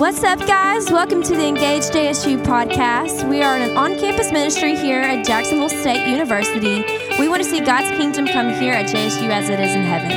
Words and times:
What's 0.00 0.24
up, 0.24 0.38
guys? 0.46 0.90
Welcome 0.90 1.22
to 1.24 1.36
the 1.36 1.46
Engaged 1.46 1.92
JSU 1.92 2.42
podcast. 2.42 3.28
We 3.28 3.42
are 3.42 3.54
an 3.54 3.76
on 3.76 3.98
campus 3.98 4.32
ministry 4.32 4.74
here 4.74 5.02
at 5.02 5.26
Jacksonville 5.26 5.68
State 5.68 6.08
University. 6.08 6.82
We 7.18 7.28
want 7.28 7.42
to 7.42 7.48
see 7.48 7.60
God's 7.60 7.90
kingdom 7.98 8.26
come 8.26 8.48
here 8.48 8.72
at 8.72 8.86
JSU 8.86 9.28
as 9.28 9.50
it 9.50 9.60
is 9.60 9.74
in 9.74 9.82
heaven. 9.82 10.10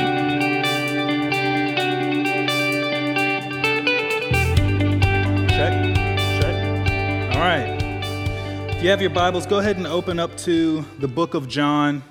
Check, 5.50 5.94
check. 6.40 7.36
All 7.36 7.42
right. 7.42 8.74
If 8.74 8.82
you 8.82 8.88
have 8.88 9.02
your 9.02 9.10
Bibles, 9.10 9.44
go 9.44 9.58
ahead 9.58 9.76
and 9.76 9.86
open 9.86 10.18
up 10.18 10.34
to 10.38 10.82
the 10.98 11.08
book 11.08 11.34
of 11.34 11.46
John. 11.46 12.02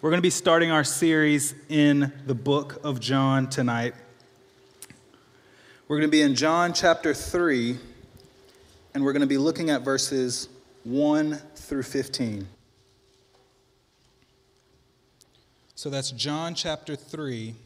We're 0.00 0.08
going 0.08 0.20
to 0.20 0.22
be 0.22 0.30
starting 0.30 0.70
our 0.70 0.84
series 0.84 1.54
in 1.68 2.14
the 2.24 2.34
book 2.34 2.80
of 2.82 2.98
John 2.98 3.50
tonight. 3.50 3.92
We're 5.90 5.96
going 5.96 6.08
to 6.08 6.16
be 6.16 6.22
in 6.22 6.36
John 6.36 6.72
chapter 6.72 7.12
3, 7.12 7.76
and 8.94 9.04
we're 9.04 9.12
going 9.12 9.22
to 9.22 9.26
be 9.26 9.38
looking 9.38 9.70
at 9.70 9.82
verses 9.82 10.48
1 10.84 11.34
through 11.56 11.82
15. 11.82 12.46
So 15.74 15.90
that's 15.90 16.12
John 16.12 16.54
chapter 16.54 16.94
3, 16.94 17.56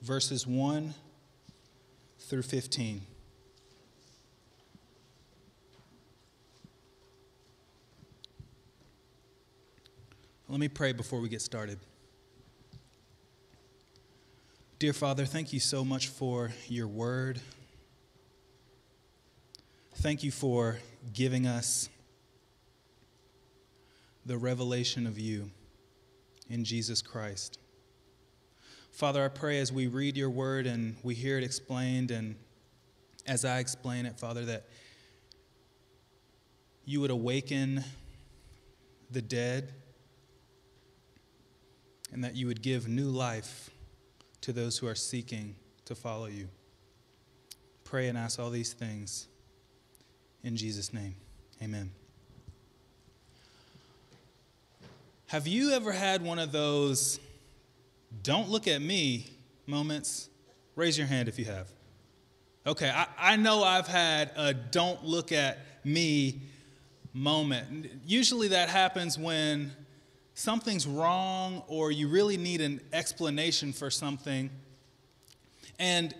verses 0.00 0.46
1 0.46 0.94
through 2.20 2.40
15. 2.40 3.02
Let 10.48 10.58
me 10.58 10.68
pray 10.68 10.94
before 10.94 11.20
we 11.20 11.28
get 11.28 11.42
started. 11.42 11.78
Dear 14.80 14.92
Father, 14.92 15.24
thank 15.24 15.52
you 15.52 15.60
so 15.60 15.84
much 15.84 16.08
for 16.08 16.50
your 16.66 16.88
word. 16.88 17.40
Thank 19.98 20.24
you 20.24 20.32
for 20.32 20.78
giving 21.12 21.46
us 21.46 21.88
the 24.26 24.36
revelation 24.36 25.06
of 25.06 25.16
you 25.16 25.52
in 26.50 26.64
Jesus 26.64 27.02
Christ. 27.02 27.60
Father, 28.90 29.24
I 29.24 29.28
pray 29.28 29.60
as 29.60 29.72
we 29.72 29.86
read 29.86 30.16
your 30.16 30.28
word 30.28 30.66
and 30.66 30.96
we 31.04 31.14
hear 31.14 31.38
it 31.38 31.44
explained, 31.44 32.10
and 32.10 32.34
as 33.28 33.44
I 33.44 33.60
explain 33.60 34.06
it, 34.06 34.18
Father, 34.18 34.44
that 34.46 34.64
you 36.84 37.00
would 37.00 37.12
awaken 37.12 37.84
the 39.08 39.22
dead 39.22 39.72
and 42.12 42.24
that 42.24 42.34
you 42.34 42.48
would 42.48 42.60
give 42.60 42.88
new 42.88 43.08
life 43.08 43.70
to 44.44 44.52
those 44.52 44.76
who 44.76 44.86
are 44.86 44.94
seeking 44.94 45.56
to 45.86 45.94
follow 45.94 46.26
you. 46.26 46.48
Pray 47.82 48.08
and 48.08 48.18
ask 48.18 48.38
all 48.38 48.50
these 48.50 48.74
things 48.74 49.26
in 50.42 50.54
Jesus' 50.54 50.92
name. 50.92 51.14
Amen. 51.62 51.90
Have 55.28 55.46
you 55.46 55.72
ever 55.72 55.92
had 55.92 56.22
one 56.22 56.38
of 56.38 56.52
those 56.52 57.18
don't 58.22 58.50
look 58.50 58.68
at 58.68 58.82
me 58.82 59.30
moments? 59.66 60.28
Raise 60.76 60.98
your 60.98 61.06
hand 61.06 61.26
if 61.26 61.38
you 61.38 61.46
have. 61.46 61.70
Okay, 62.66 62.90
I, 62.90 63.06
I 63.18 63.36
know 63.36 63.64
I've 63.64 63.88
had 63.88 64.30
a 64.36 64.52
don't 64.52 65.02
look 65.06 65.32
at 65.32 65.58
me 65.84 66.42
moment. 67.14 67.90
Usually 68.04 68.48
that 68.48 68.68
happens 68.68 69.18
when 69.18 69.72
something's 70.34 70.86
wrong 70.86 71.62
or 71.68 71.90
you 71.90 72.08
really 72.08 72.36
need 72.36 72.60
an 72.60 72.80
explanation 72.92 73.72
for 73.72 73.90
something. 73.90 74.50
And 75.78 76.14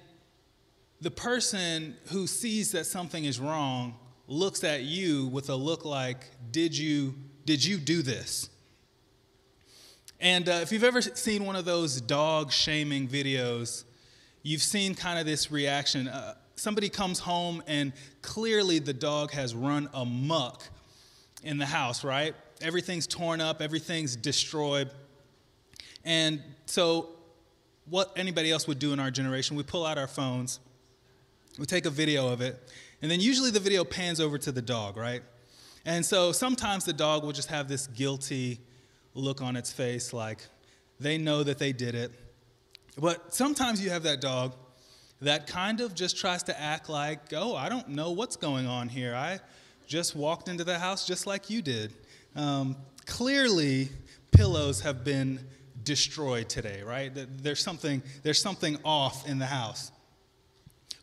the 1.01 1.11
person 1.11 1.97
who 2.11 2.27
sees 2.27 2.73
that 2.73 2.87
something 2.87 3.25
is 3.25 3.39
wrong 3.39 3.97
looks 4.27 4.65
at 4.65 4.83
you 4.83 5.27
with 5.27 5.51
a 5.51 5.55
look 5.55 5.85
like, 5.85 6.27
Did 6.51 6.77
you, 6.77 7.15
did 7.45 7.65
you 7.65 7.77
do 7.77 8.03
this? 8.03 8.49
And 10.21 10.49
uh, 10.49 10.61
if 10.63 10.73
you've 10.73 10.85
ever 10.85 11.03
seen 11.03 11.45
one 11.45 11.57
of 11.57 11.65
those 11.65 12.01
dog 12.01 12.51
shaming 12.51 13.09
videos, 13.09 13.85
you've 14.43 14.63
seen 14.63 14.95
kind 14.95 15.19
of 15.19 15.27
this 15.27 15.51
reaction. 15.51 16.09
Uh, 16.09 16.35
somebody 16.57 16.89
comes 16.89 17.19
home 17.19 17.63
and 17.67 17.93
clearly 18.23 18.79
the 18.79 18.95
dog 18.95 19.33
has 19.33 19.55
run 19.55 19.89
amuck 19.93 20.63
in 21.43 21.59
the 21.59 21.67
house, 21.67 22.05
right? 22.05 22.35
Everything's 22.65 23.07
torn 23.07 23.41
up, 23.41 23.61
everything's 23.61 24.17
destroyed. 24.17 24.91
And 26.05 26.43
so, 26.67 27.11
what 27.87 28.13
anybody 28.17 28.51
else 28.51 28.67
would 28.67 28.79
do 28.79 28.93
in 28.93 29.01
our 29.01 29.11
generation, 29.11 29.57
we 29.57 29.63
pull 29.63 29.85
out 29.85 29.99
our 29.99 30.07
phones, 30.07 30.59
we 31.59 31.67
take 31.67 31.85
a 31.85 31.91
video 31.91 32.29
of 32.29 32.41
it, 32.41 32.59
and 33.03 33.11
then 33.11 33.21
usually 33.21 33.51
the 33.51 33.61
video 33.61 33.85
pans 33.85 34.21
over 34.21 34.39
to 34.39 34.51
the 34.51 34.63
dog, 34.63 34.97
right? 34.97 35.23
And 35.85 36.05
so 36.05 36.33
sometimes 36.33 36.87
the 36.87 36.95
dog 36.95 37.25
will 37.25 37.33
just 37.33 37.51
have 37.51 37.69
this 37.69 37.87
guilty 37.89 38.59
look 39.13 39.43
on 39.43 39.55
its 39.57 39.71
face, 39.71 40.15
like 40.15 40.39
they 40.99 41.19
know 41.19 41.43
that 41.43 41.59
they 41.59 41.73
did 41.73 41.95
it. 41.95 42.13
But 42.97 43.35
sometimes 43.35 43.83
you 43.85 43.91
have 43.91 44.05
that 44.05 44.21
dog 44.23 44.55
that 45.21 45.47
kind 45.47 45.81
of 45.81 45.95
just 45.95 46.17
tries 46.17 46.43
to 46.45 46.59
act 46.59 46.89
like, 46.89 47.33
oh, 47.35 47.55
I 47.55 47.69
don't 47.69 47.89
know 47.89 48.13
what's 48.13 48.37
going 48.37 48.67
on 48.67 48.89
here. 48.89 49.15
I 49.15 49.41
just 49.87 50.17
walked 50.17 50.49
into 50.49 50.65
the 50.65 50.79
house 50.79 51.07
just 51.07 51.27
like 51.27 51.51
you 51.51 51.61
did. 51.61 51.93
Um, 52.37 52.77
clearly, 53.07 53.89
pillows 54.33 54.81
have 54.81 55.05
been 55.05 55.41
destroyed 55.83 56.49
today, 56.49 56.83
right? 56.83 57.13
There's 57.15 57.63
something, 57.63 58.03
there's 58.23 58.41
something 58.41 58.79
off 58.85 59.29
in 59.29 59.39
the 59.39 59.47
house. 59.47 59.93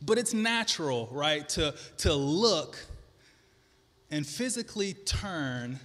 But 0.04 0.18
it's 0.18 0.34
natural, 0.34 1.08
right, 1.12 1.48
to, 1.50 1.74
to 1.98 2.12
look 2.12 2.76
and 4.10 4.26
physically 4.26 4.94
turn 4.94 5.78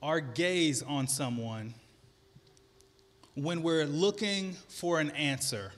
our 0.00 0.20
gaze 0.20 0.82
on 0.82 1.08
someone 1.08 1.74
when 3.34 3.62
we're 3.62 3.84
looking 3.84 4.52
for 4.68 5.00
an 5.00 5.10
answer, 5.10 5.72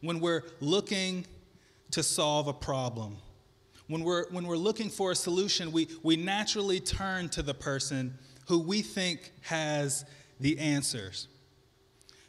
when 0.00 0.20
we're 0.20 0.42
looking 0.60 1.24
to 1.92 2.02
solve 2.02 2.48
a 2.48 2.52
problem 2.52 3.16
when 3.88 4.04
we're, 4.04 4.28
when 4.30 4.46
we're 4.46 4.56
looking 4.56 4.90
for 4.90 5.10
a 5.10 5.16
solution, 5.16 5.72
we, 5.72 5.88
we 6.02 6.16
naturally 6.16 6.78
turn 6.78 7.28
to 7.30 7.42
the 7.42 7.54
person 7.54 8.16
who 8.46 8.58
we 8.58 8.82
think 8.82 9.32
has 9.42 10.04
the 10.40 10.58
answers. 10.58 11.28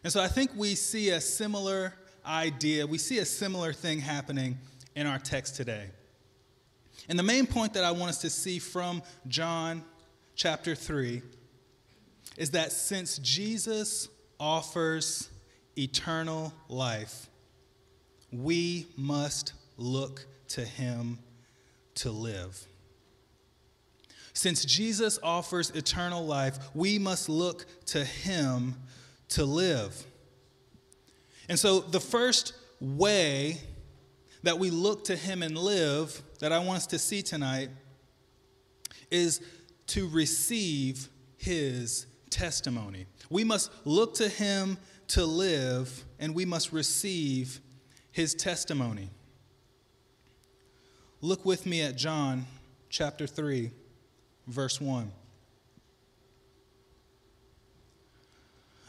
And 0.03 0.11
so 0.11 0.21
I 0.21 0.27
think 0.27 0.51
we 0.55 0.75
see 0.75 1.09
a 1.09 1.21
similar 1.21 1.93
idea, 2.25 2.87
we 2.87 2.97
see 2.97 3.19
a 3.19 3.25
similar 3.25 3.73
thing 3.73 3.99
happening 3.99 4.57
in 4.95 5.05
our 5.05 5.19
text 5.19 5.55
today. 5.55 5.87
And 7.07 7.17
the 7.17 7.23
main 7.23 7.45
point 7.45 7.73
that 7.73 7.83
I 7.83 7.91
want 7.91 8.09
us 8.09 8.19
to 8.19 8.29
see 8.29 8.59
from 8.59 9.01
John 9.27 9.83
chapter 10.35 10.75
3 10.75 11.21
is 12.37 12.51
that 12.51 12.71
since 12.71 13.17
Jesus 13.17 14.07
offers 14.39 15.29
eternal 15.77 16.53
life, 16.69 17.27
we 18.31 18.87
must 18.95 19.53
look 19.77 20.25
to 20.49 20.63
him 20.63 21.19
to 21.95 22.11
live. 22.11 22.65
Since 24.33 24.65
Jesus 24.65 25.19
offers 25.21 25.71
eternal 25.71 26.25
life, 26.25 26.57
we 26.73 26.97
must 26.97 27.29
look 27.29 27.65
to 27.87 28.05
him 28.05 28.75
to 29.29 29.43
live. 29.43 30.05
And 31.49 31.57
so, 31.57 31.79
the 31.79 31.99
first 31.99 32.53
way 32.79 33.57
that 34.43 34.57
we 34.57 34.69
look 34.69 35.05
to 35.05 35.15
him 35.15 35.43
and 35.43 35.57
live 35.57 36.21
that 36.39 36.51
I 36.51 36.59
want 36.59 36.77
us 36.77 36.87
to 36.87 36.99
see 36.99 37.21
tonight 37.21 37.69
is 39.11 39.41
to 39.87 40.07
receive 40.07 41.09
his 41.37 42.05
testimony. 42.29 43.07
We 43.29 43.43
must 43.43 43.71
look 43.85 44.13
to 44.15 44.29
him 44.29 44.77
to 45.09 45.25
live, 45.25 46.05
and 46.19 46.35
we 46.35 46.45
must 46.45 46.71
receive 46.71 47.59
his 48.11 48.35
testimony. 48.35 49.09
Look 51.21 51.45
with 51.45 51.65
me 51.65 51.81
at 51.81 51.97
John 51.97 52.45
chapter 52.89 53.27
3, 53.27 53.71
verse 54.47 54.79
1. 54.79 55.11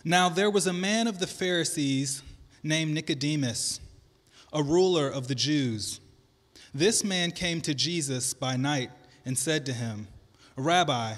Now 0.05 0.29
there 0.29 0.51
was 0.51 0.69
a 0.69 0.73
man 0.73 1.09
of 1.09 1.19
the 1.19 1.27
Pharisees 1.27 2.23
named 2.63 2.95
Nicodemus, 2.95 3.81
a 4.53 4.63
ruler 4.63 5.09
of 5.09 5.27
the 5.27 5.35
Jews. 5.35 6.01
This 6.73 7.03
man 7.03 7.33
came 7.33 7.61
to 7.63 7.75
Jesus 7.75 8.33
by 8.33 8.57
night 8.57 8.91
and 9.25 9.37
said 9.37 9.67
to 9.67 9.73
him, 9.73 10.07
Rabbi, 10.57 11.15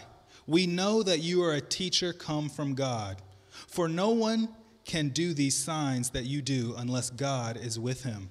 we 0.47 0.67
know 0.67 1.03
that 1.03 1.21
you 1.21 1.43
are 1.45 1.53
a 1.53 1.61
teacher 1.61 2.15
come 2.15 2.49
from 2.49 2.75
God, 2.75 3.21
for 3.51 3.87
no 3.87 4.09
one 4.11 4.49
can 4.87 5.11
do 5.11 5.35
these 5.35 5.57
signs 5.57 6.09
that 6.11 6.25
you 6.25 6.41
do 6.41 6.75
unless 6.79 7.11
God 7.11 7.59
is 7.59 7.79
with 7.79 8.03
him. 8.03 8.31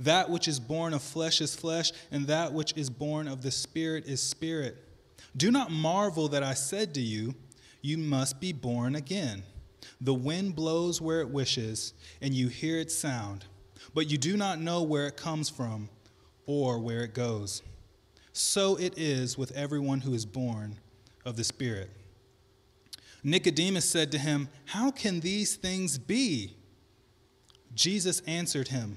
That 0.00 0.30
which 0.30 0.48
is 0.48 0.60
born 0.60 0.94
of 0.94 1.02
flesh 1.02 1.40
is 1.40 1.54
flesh, 1.54 1.92
and 2.10 2.26
that 2.26 2.52
which 2.52 2.72
is 2.76 2.90
born 2.90 3.28
of 3.28 3.42
the 3.42 3.50
Spirit 3.50 4.06
is 4.06 4.22
spirit. 4.22 4.76
Do 5.36 5.50
not 5.50 5.70
marvel 5.70 6.28
that 6.28 6.42
I 6.42 6.54
said 6.54 6.94
to 6.94 7.00
you, 7.00 7.34
You 7.82 7.98
must 7.98 8.40
be 8.40 8.52
born 8.52 8.94
again. 8.94 9.42
The 10.00 10.14
wind 10.14 10.54
blows 10.56 11.00
where 11.00 11.20
it 11.20 11.30
wishes, 11.30 11.94
and 12.20 12.34
you 12.34 12.48
hear 12.48 12.78
its 12.78 12.94
sound 12.94 13.44
but 13.94 14.10
you 14.10 14.18
do 14.18 14.36
not 14.36 14.60
know 14.60 14.82
where 14.82 15.06
it 15.06 15.16
comes 15.16 15.48
from 15.48 15.88
or 16.46 16.78
where 16.78 17.02
it 17.02 17.14
goes. 17.14 17.62
So 18.32 18.76
it 18.76 18.98
is 18.98 19.38
with 19.38 19.52
everyone 19.52 20.00
who 20.00 20.12
is 20.12 20.26
born 20.26 20.78
of 21.24 21.36
the 21.36 21.44
Spirit. 21.44 21.90
Nicodemus 23.22 23.88
said 23.88 24.10
to 24.12 24.18
him, 24.18 24.48
How 24.66 24.90
can 24.90 25.20
these 25.20 25.56
things 25.56 25.96
be? 25.96 26.56
Jesus 27.74 28.20
answered 28.26 28.68
him, 28.68 28.96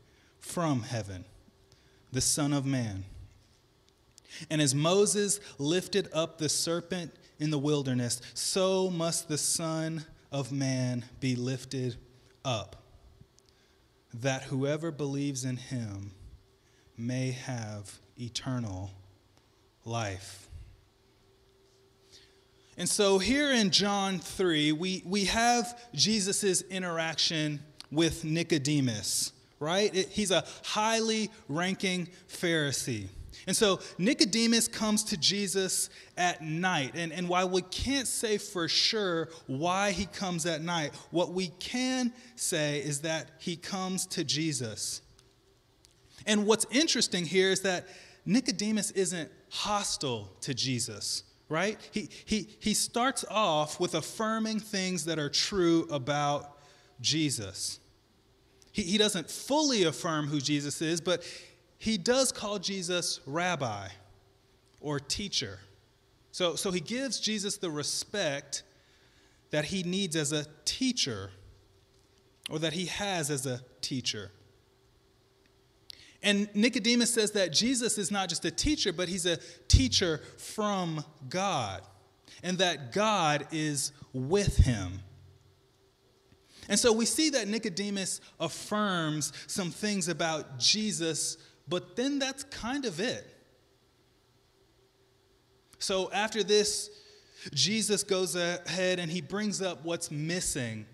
from 0.41 0.81
heaven, 0.81 1.23
the 2.11 2.21
Son 2.21 2.51
of 2.51 2.65
Man. 2.65 3.05
And 4.49 4.61
as 4.61 4.75
Moses 4.75 5.39
lifted 5.57 6.09
up 6.13 6.37
the 6.37 6.49
serpent 6.49 7.13
in 7.39 7.51
the 7.51 7.57
wilderness, 7.59 8.21
so 8.33 8.89
must 8.89 9.29
the 9.29 9.37
Son 9.37 10.05
of 10.31 10.51
Man 10.51 11.05
be 11.19 11.35
lifted 11.35 11.95
up 12.43 12.81
that 14.13 14.43
whoever 14.43 14.91
believes 14.91 15.45
in 15.45 15.57
him 15.57 16.11
may 16.97 17.31
have 17.31 17.99
eternal 18.19 18.91
life. 19.85 20.49
And 22.77 22.87
so 22.87 23.19
here 23.19 23.51
in 23.51 23.69
John 23.69 24.19
3, 24.19 24.71
we, 24.71 25.03
we 25.05 25.25
have 25.25 25.79
Jesus' 25.93 26.61
interaction 26.63 27.61
with 27.91 28.23
Nicodemus, 28.23 29.33
right? 29.61 29.95
It, 29.95 30.09
he's 30.09 30.31
a 30.31 30.43
highly 30.65 31.29
ranking 31.47 32.09
Pharisee. 32.27 33.07
And 33.47 33.55
so 33.55 33.79
Nicodemus 33.97 34.67
comes 34.67 35.03
to 35.05 35.17
Jesus 35.17 35.89
at 36.17 36.41
night. 36.41 36.91
And, 36.95 37.13
and 37.13 37.29
while 37.29 37.49
we 37.49 37.61
can't 37.61 38.07
say 38.07 38.37
for 38.37 38.67
sure 38.67 39.29
why 39.47 39.91
he 39.91 40.05
comes 40.05 40.45
at 40.45 40.61
night, 40.61 40.93
what 41.11 41.31
we 41.31 41.47
can 41.59 42.11
say 42.35 42.79
is 42.79 43.01
that 43.01 43.31
he 43.39 43.55
comes 43.55 44.05
to 44.07 44.23
Jesus. 44.23 45.01
And 46.25 46.45
what's 46.45 46.65
interesting 46.71 47.25
here 47.25 47.49
is 47.49 47.61
that 47.61 47.87
Nicodemus 48.25 48.91
isn't 48.91 49.31
hostile 49.49 50.35
to 50.41 50.53
Jesus, 50.53 51.23
right? 51.49 51.79
He, 51.91 52.09
he, 52.25 52.47
he 52.59 52.73
starts 52.73 53.25
off 53.29 53.79
with 53.79 53.95
affirming 53.95 54.59
things 54.59 55.05
that 55.05 55.17
are 55.17 55.29
true 55.29 55.87
about 55.89 56.57
Jesus. 56.99 57.80
He, 58.71 58.83
he 58.83 58.97
doesn't 58.97 59.29
fully 59.29 59.83
affirm 59.83 60.27
who 60.27 60.39
Jesus 60.39 60.81
is, 60.81 61.01
but 61.01 61.23
he 61.77 61.97
does 61.97 62.31
call 62.31 62.59
Jesus 62.59 63.19
rabbi 63.25 63.87
or 64.79 64.99
teacher. 64.99 65.59
So, 66.31 66.55
so 66.55 66.71
he 66.71 66.79
gives 66.79 67.19
Jesus 67.19 67.57
the 67.57 67.69
respect 67.69 68.63
that 69.51 69.65
he 69.65 69.83
needs 69.83 70.15
as 70.15 70.31
a 70.31 70.45
teacher 70.65 71.31
or 72.49 72.59
that 72.59 72.73
he 72.73 72.85
has 72.85 73.29
as 73.29 73.45
a 73.45 73.61
teacher. 73.81 74.31
And 76.23 76.49
Nicodemus 76.53 77.13
says 77.13 77.31
that 77.31 77.51
Jesus 77.51 77.97
is 77.97 78.11
not 78.11 78.29
just 78.29 78.45
a 78.45 78.51
teacher, 78.51 78.93
but 78.93 79.09
he's 79.09 79.25
a 79.25 79.37
teacher 79.67 80.19
from 80.37 81.03
God, 81.29 81.81
and 82.43 82.59
that 82.59 82.91
God 82.91 83.47
is 83.51 83.91
with 84.13 84.57
him. 84.57 84.99
And 86.71 86.79
so 86.79 86.91
we 86.91 87.05
see 87.05 87.29
that 87.31 87.47
Nicodemus 87.47 88.19
affirms 88.39 89.31
some 89.45 89.69
things 89.69 90.07
about 90.07 90.57
Jesus 90.57 91.37
but 91.71 91.95
then 91.95 92.19
that's 92.19 92.43
kind 92.43 92.83
of 92.83 92.99
it. 92.99 93.25
So 95.79 96.11
after 96.11 96.43
this, 96.43 96.89
Jesus 97.53 98.03
goes 98.03 98.35
ahead 98.35 98.99
and 98.99 99.09
he 99.09 99.21
brings 99.21 99.61
up 99.61 99.85
what's 99.85 100.11
missing 100.11 100.85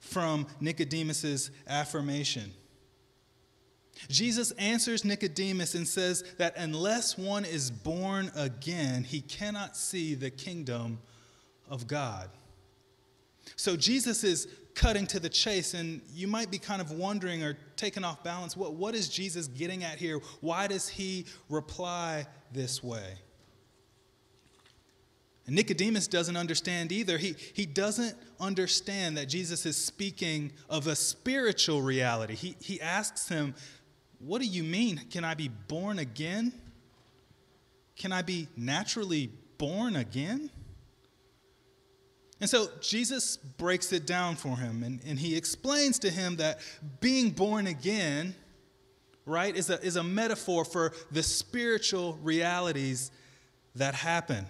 from 0.00 0.46
Nicodemus's 0.58 1.50
affirmation. 1.68 2.50
Jesus 4.08 4.52
answers 4.52 5.04
Nicodemus 5.04 5.74
and 5.74 5.86
says 5.86 6.24
that 6.38 6.54
unless 6.56 7.18
one 7.18 7.44
is 7.44 7.70
born 7.70 8.30
again, 8.34 9.04
he 9.04 9.20
cannot 9.20 9.76
see 9.76 10.14
the 10.14 10.30
kingdom 10.30 10.98
of 11.68 11.86
God. 11.86 12.30
So 13.54 13.76
Jesus 13.76 14.24
is 14.24 14.48
cutting 14.76 15.06
to 15.08 15.18
the 15.18 15.28
chase, 15.28 15.74
and 15.74 16.02
you 16.14 16.28
might 16.28 16.50
be 16.50 16.58
kind 16.58 16.80
of 16.80 16.92
wondering 16.92 17.42
or 17.42 17.56
taken 17.74 18.04
off 18.04 18.22
balance 18.22 18.56
what, 18.56 18.74
what 18.74 18.94
is 18.94 19.08
Jesus 19.08 19.48
getting 19.48 19.82
at 19.82 19.98
here? 19.98 20.20
Why 20.40 20.68
does 20.68 20.86
he 20.86 21.24
reply 21.48 22.26
this 22.52 22.84
way? 22.84 23.14
And 25.46 25.56
Nicodemus 25.56 26.08
doesn't 26.08 26.36
understand 26.36 26.92
either. 26.92 27.18
He, 27.18 27.36
he 27.54 27.66
doesn't 27.66 28.14
understand 28.38 29.16
that 29.16 29.26
Jesus 29.26 29.64
is 29.64 29.76
speaking 29.76 30.52
of 30.68 30.86
a 30.88 30.96
spiritual 30.96 31.82
reality. 31.82 32.34
He, 32.34 32.56
he 32.60 32.80
asks 32.80 33.28
him, 33.28 33.54
What 34.18 34.40
do 34.40 34.46
you 34.46 34.62
mean? 34.62 35.00
Can 35.10 35.24
I 35.24 35.34
be 35.34 35.48
born 35.48 36.00
again? 36.00 36.52
Can 37.96 38.12
I 38.12 38.22
be 38.22 38.48
naturally 38.56 39.30
born 39.56 39.96
again? 39.96 40.50
And 42.40 42.50
so 42.50 42.68
Jesus 42.80 43.36
breaks 43.36 43.92
it 43.92 44.06
down 44.06 44.36
for 44.36 44.56
him 44.56 44.82
and, 44.82 45.00
and 45.06 45.18
he 45.18 45.36
explains 45.36 45.98
to 46.00 46.10
him 46.10 46.36
that 46.36 46.60
being 47.00 47.30
born 47.30 47.66
again, 47.66 48.34
right, 49.24 49.56
is 49.56 49.70
a, 49.70 49.80
is 49.82 49.96
a 49.96 50.04
metaphor 50.04 50.64
for 50.64 50.92
the 51.10 51.22
spiritual 51.22 52.18
realities 52.22 53.10
that 53.74 53.94
happen. 53.94 54.46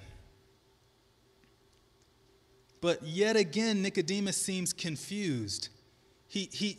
But 2.80 3.02
yet 3.02 3.36
again, 3.36 3.82
Nicodemus 3.82 4.36
seems 4.36 4.72
confused. 4.72 5.68
He, 6.28 6.48
he, 6.52 6.78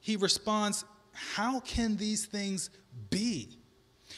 he 0.00 0.16
responds, 0.16 0.84
How 1.12 1.60
can 1.60 1.96
these 1.96 2.26
things 2.26 2.70
be? 3.10 3.57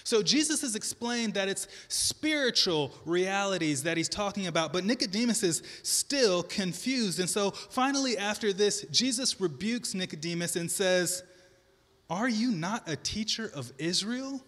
So 0.05 0.23
Jesus 0.23 0.63
has 0.63 0.75
explained 0.75 1.35
that 1.35 1.49
it's 1.49 1.69
spiritual 1.89 2.93
realities 3.05 3.83
that 3.83 3.97
he's 3.97 4.09
talking 4.09 4.47
about, 4.47 4.73
but 4.73 4.85
Nicodemus 4.85 5.43
is 5.43 5.63
still 5.83 6.43
confused. 6.43 7.21
And 7.21 7.29
so 7.29 7.51
finally, 7.51 8.17
after 8.17 8.53
this, 8.53 8.85
Jesus 8.91 9.41
rebukes 9.41 9.95
Nicodemus 9.95 10.57
and 10.57 10.71
says, 10.71 11.23
Are 12.09 12.29
you 12.29 12.51
not 12.51 12.89
a 12.89 12.97
teacher 12.97 13.51
of 13.55 13.73
Israel? 13.79 14.41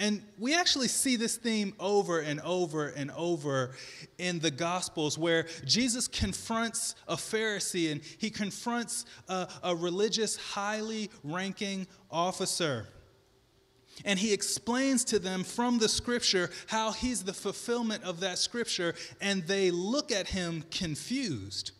And 0.00 0.22
we 0.38 0.54
actually 0.54 0.86
see 0.86 1.16
this 1.16 1.36
theme 1.36 1.74
over 1.80 2.20
and 2.20 2.40
over 2.42 2.88
and 2.88 3.10
over 3.16 3.72
in 4.16 4.38
the 4.38 4.50
Gospels 4.50 5.18
where 5.18 5.46
Jesus 5.64 6.06
confronts 6.06 6.94
a 7.08 7.16
Pharisee 7.16 7.90
and 7.90 8.00
he 8.18 8.30
confronts 8.30 9.06
a, 9.28 9.48
a 9.64 9.74
religious, 9.74 10.36
highly 10.36 11.10
ranking 11.24 11.88
officer. 12.12 12.86
And 14.04 14.18
he 14.18 14.32
explains 14.32 15.04
to 15.06 15.18
them 15.18 15.44
from 15.44 15.78
the 15.78 15.88
scripture 15.88 16.50
how 16.68 16.92
he's 16.92 17.24
the 17.24 17.32
fulfillment 17.32 18.04
of 18.04 18.20
that 18.20 18.38
scripture, 18.38 18.94
and 19.20 19.42
they 19.46 19.70
look 19.70 20.12
at 20.12 20.28
him 20.28 20.64
confused. 20.70 21.72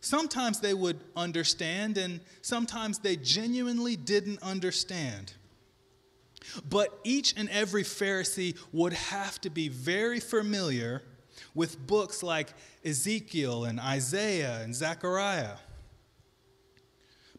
Sometimes 0.00 0.60
they 0.60 0.74
would 0.74 1.00
understand, 1.16 1.98
and 1.98 2.20
sometimes 2.42 2.98
they 3.00 3.16
genuinely 3.16 3.96
didn't 3.96 4.42
understand. 4.42 5.34
But 6.68 6.98
each 7.04 7.34
and 7.36 7.48
every 7.50 7.82
Pharisee 7.82 8.56
would 8.72 8.94
have 8.94 9.40
to 9.42 9.50
be 9.50 9.68
very 9.68 10.20
familiar 10.20 11.02
with 11.54 11.86
books 11.86 12.22
like 12.22 12.54
Ezekiel 12.84 13.64
and 13.64 13.78
Isaiah 13.78 14.60
and 14.62 14.74
Zechariah. 14.74 15.56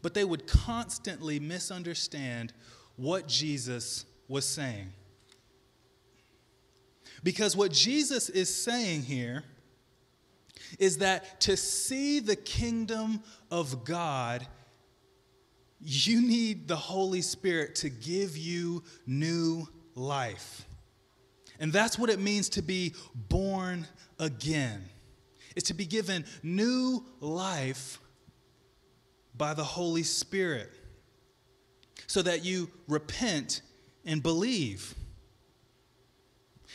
but 0.01 0.13
they 0.13 0.23
would 0.23 0.47
constantly 0.47 1.39
misunderstand 1.39 2.53
what 2.99 3.27
Jesus 3.27 4.05
was 4.27 4.45
saying. 4.45 4.91
Because 7.23 7.55
what 7.55 7.71
Jesus 7.71 8.29
is 8.29 8.53
saying 8.53 9.03
here 9.03 9.43
is 10.77 10.97
that 10.97 11.41
to 11.41 11.57
see 11.57 12.19
the 12.19 12.35
kingdom 12.35 13.23
of 13.49 13.85
God, 13.85 14.45
you 15.81 16.21
need 16.21 16.67
the 16.67 16.75
Holy 16.75 17.21
Spirit 17.21 17.75
to 17.75 17.89
give 17.89 18.37
you 18.37 18.83
new 19.07 19.67
life. 19.95 20.65
And 21.59 21.73
that's 21.73 21.97
what 21.97 22.09
it 22.09 22.19
means 22.19 22.49
to 22.49 22.61
be 22.61 22.93
born 23.15 23.87
again. 24.19 24.83
It's 25.55 25.67
to 25.69 25.73
be 25.73 25.85
given 25.85 26.25
new 26.43 27.05
life 27.19 27.99
by 29.35 29.53
the 29.53 29.63
Holy 29.63 30.03
Spirit 30.03 30.69
so 32.07 32.21
that 32.21 32.43
you 32.43 32.69
repent 32.87 33.61
and 34.05 34.23
believe. 34.23 34.95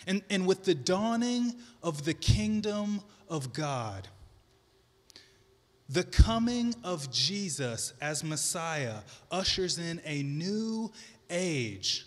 And, 0.07 0.23
and 0.31 0.47
with 0.47 0.64
the 0.64 0.75
dawning 0.75 1.54
of 1.83 2.04
the 2.04 2.14
kingdom 2.14 3.00
of 3.28 3.52
God, 3.52 4.09
the 5.88 6.04
coming 6.04 6.75
of 6.83 7.11
Jesus 7.11 7.93
as 8.00 8.25
Messiah 8.25 8.97
ushers 9.31 9.78
in 9.78 10.00
a 10.04 10.23
new 10.23 10.90
age 11.31 12.07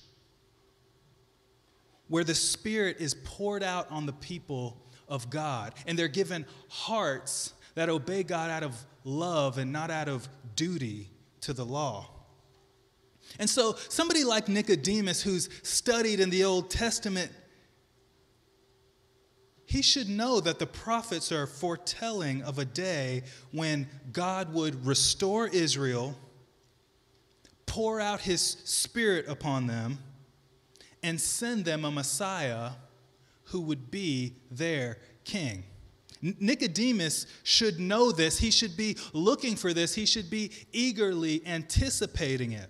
where 2.08 2.24
the 2.24 2.36
Spirit 2.36 2.98
is 3.00 3.14
poured 3.14 3.64
out 3.64 3.92
on 3.92 4.06
the 4.06 4.14
people 4.14 4.82
of 5.08 5.30
God, 5.30 5.74
and 5.86 5.98
they're 5.98 6.08
given 6.08 6.46
hearts 6.70 7.54
that 7.76 7.90
obey 7.90 8.24
God 8.24 8.50
out 8.50 8.64
of 8.64 8.86
love 9.04 9.58
and 9.58 9.72
not 9.72 9.92
out 9.92 10.10
of 10.10 10.28
duty 10.56 11.10
to 11.42 11.54
the 11.54 11.66
law. 11.66 12.10
And 13.40 13.50
so, 13.50 13.76
somebody 13.90 14.24
like 14.24 14.48
Nicodemus, 14.48 15.22
who's 15.22 15.50
studied 15.64 16.20
in 16.20 16.30
the 16.30 16.44
Old 16.44 16.70
Testament, 16.70 17.32
he 19.66 19.82
should 19.82 20.08
know 20.08 20.40
that 20.40 20.60
the 20.60 20.66
prophets 20.66 21.32
are 21.32 21.46
foretelling 21.46 22.42
of 22.42 22.58
a 22.58 22.66
day 22.66 23.24
when 23.52 23.88
God 24.14 24.54
would 24.54 24.86
restore 24.86 25.48
Israel, 25.48 26.16
pour 27.66 28.00
out 28.00 28.22
his 28.22 28.42
spirit 28.42 29.28
upon 29.28 29.68
them, 29.68 30.00
and 31.04 31.20
send 31.20 31.66
them 31.66 31.84
a 31.84 31.92
Messiah 31.92 32.72
who 33.44 33.62
would 33.62 33.92
be 33.92 34.36
their 34.50 35.00
king. 35.26 35.64
Nicodemus 36.22 37.28
should 37.44 37.80
know 37.80 38.12
this. 38.12 38.40
He 38.40 38.52
should 38.52 38.76
be 38.76 38.98
looking 39.14 39.56
for 39.56 39.74
this. 39.74 39.94
He 39.94 40.06
should 40.06 40.30
be 40.30 40.52
eagerly 40.72 41.46
anticipating 41.46 42.54
it. 42.54 42.70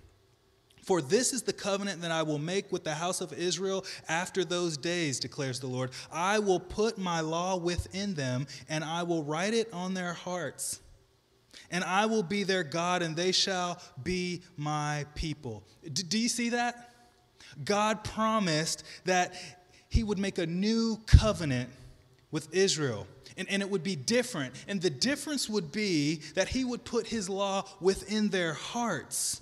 For 0.81 1.01
this 1.01 1.31
is 1.31 1.43
the 1.43 1.53
covenant 1.53 2.01
that 2.01 2.11
I 2.11 2.23
will 2.23 2.39
make 2.39 2.71
with 2.71 2.83
the 2.83 2.95
house 2.95 3.21
of 3.21 3.33
Israel 3.33 3.85
after 4.07 4.43
those 4.43 4.77
days, 4.77 5.19
declares 5.19 5.59
the 5.59 5.67
Lord. 5.67 5.91
I 6.11 6.39
will 6.39 6.59
put 6.59 6.97
my 6.97 7.19
law 7.19 7.55
within 7.55 8.15
them, 8.15 8.47
and 8.67 8.83
I 8.83 9.03
will 9.03 9.23
write 9.23 9.53
it 9.53 9.71
on 9.71 9.93
their 9.93 10.13
hearts. 10.13 10.79
And 11.69 11.83
I 11.83 12.05
will 12.07 12.23
be 12.23 12.43
their 12.43 12.63
God, 12.63 13.01
and 13.01 13.15
they 13.15 13.31
shall 13.31 13.79
be 14.01 14.41
my 14.57 15.05
people. 15.15 15.63
D- 15.83 16.03
do 16.03 16.17
you 16.17 16.29
see 16.29 16.49
that? 16.49 16.93
God 17.63 18.03
promised 18.03 18.83
that 19.05 19.35
he 19.87 20.03
would 20.03 20.17
make 20.17 20.37
a 20.37 20.45
new 20.45 20.97
covenant 21.05 21.69
with 22.31 22.53
Israel. 22.53 23.07
And, 23.37 23.49
and 23.49 23.61
it 23.61 23.69
would 23.69 23.83
be 23.83 23.95
different. 23.95 24.53
And 24.67 24.81
the 24.81 24.89
difference 24.89 25.49
would 25.49 25.71
be 25.71 26.21
that 26.35 26.47
he 26.47 26.65
would 26.65 26.83
put 26.83 27.07
his 27.07 27.29
law 27.29 27.65
within 27.79 28.29
their 28.29 28.53
hearts. 28.53 29.41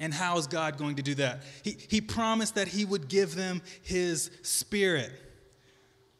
And 0.00 0.12
how 0.12 0.38
is 0.38 0.46
God 0.46 0.76
going 0.76 0.96
to 0.96 1.02
do 1.02 1.14
that? 1.16 1.42
He, 1.62 1.76
he 1.88 2.00
promised 2.00 2.56
that 2.56 2.68
he 2.68 2.84
would 2.84 3.08
give 3.08 3.34
them 3.34 3.62
his 3.82 4.30
spirit. 4.42 5.12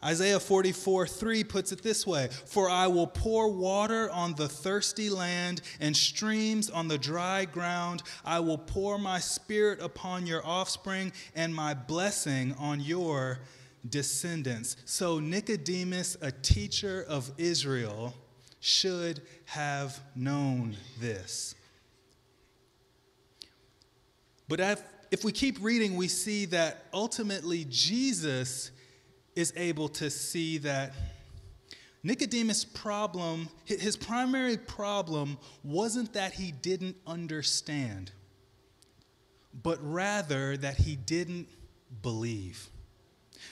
Isaiah 0.05 0.39
44 0.39 1.07
3 1.07 1.45
puts 1.45 1.73
it 1.73 1.83
this 1.83 2.07
way 2.07 2.29
For 2.47 2.69
I 2.69 2.87
will 2.89 3.07
pour 3.07 3.51
water 3.51 4.11
on 4.11 4.35
the 4.35 4.49
thirsty 4.49 5.09
land 5.09 5.63
and 5.81 5.97
streams 5.97 6.69
on 6.69 6.89
the 6.89 6.99
dry 6.99 7.47
ground. 7.47 8.03
I 8.25 8.41
will 8.41 8.59
pour 8.59 8.99
my 8.99 9.19
spirit 9.19 9.81
upon 9.81 10.27
your 10.27 10.47
offspring 10.47 11.13
and 11.35 11.55
my 11.55 11.73
blessing 11.73 12.55
on 12.59 12.81
your 12.81 13.41
descendants. 13.89 14.77
So, 14.85 15.19
Nicodemus, 15.19 16.17
a 16.21 16.31
teacher 16.31 17.05
of 17.09 17.31
Israel, 17.39 18.15
should 18.61 19.23
have 19.47 20.01
known 20.15 20.77
this. 21.01 21.55
But 24.49 24.61
if 25.11 25.25
we 25.25 25.33
keep 25.33 25.63
reading, 25.63 25.97
we 25.97 26.09
see 26.09 26.45
that 26.47 26.85
ultimately 26.93 27.67
Jesus 27.69 28.71
is 29.35 29.53
able 29.57 29.89
to 29.89 30.11
see 30.11 30.59
that 30.59 30.93
Nicodemus' 32.03 32.65
problem, 32.65 33.49
his 33.65 33.97
primary 33.97 34.59
problem, 34.59 35.39
wasn't 35.63 36.13
that 36.13 36.35
he 36.35 36.53
didn't 36.53 36.97
understand, 37.07 38.13
but 39.63 39.79
rather 39.81 40.57
that 40.59 40.77
he 40.77 40.97
didn't 40.97 41.49
believe. 42.03 42.69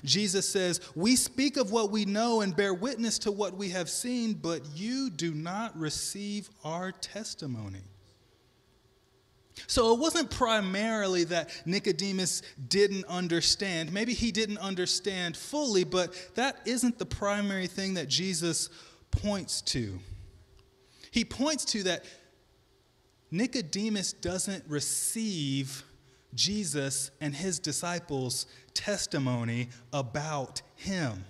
Jesus 0.04 0.48
says, 0.48 0.80
We 0.94 1.16
speak 1.16 1.56
of 1.56 1.70
what 1.70 1.90
we 1.90 2.04
know 2.04 2.42
and 2.42 2.54
bear 2.54 2.74
witness 2.74 3.18
to 3.20 3.32
what 3.32 3.56
we 3.56 3.70
have 3.70 3.88
seen, 3.88 4.34
but 4.34 4.62
you 4.74 5.08
do 5.08 5.32
not 5.32 5.78
receive 5.78 6.50
our 6.62 6.92
testimony. 6.92 7.82
So 9.66 9.94
it 9.94 10.00
wasn't 10.00 10.30
primarily 10.30 11.24
that 11.24 11.50
Nicodemus 11.66 12.42
didn't 12.68 13.04
understand. 13.06 13.92
Maybe 13.92 14.14
he 14.14 14.32
didn't 14.32 14.58
understand 14.58 15.36
fully, 15.36 15.84
but 15.84 16.14
that 16.34 16.60
isn't 16.64 16.98
the 16.98 17.06
primary 17.06 17.66
thing 17.66 17.94
that 17.94 18.08
Jesus 18.08 18.70
points 19.10 19.60
to. 19.62 19.98
He 21.10 21.24
points 21.24 21.64
to 21.66 21.82
that 21.84 22.04
Nicodemus 23.30 24.12
doesn't 24.12 24.64
receive 24.68 25.84
Jesus 26.34 27.10
and 27.20 27.34
his 27.34 27.58
disciples' 27.58 28.46
testimony 28.74 29.68
about 29.92 30.62
him. 30.76 31.24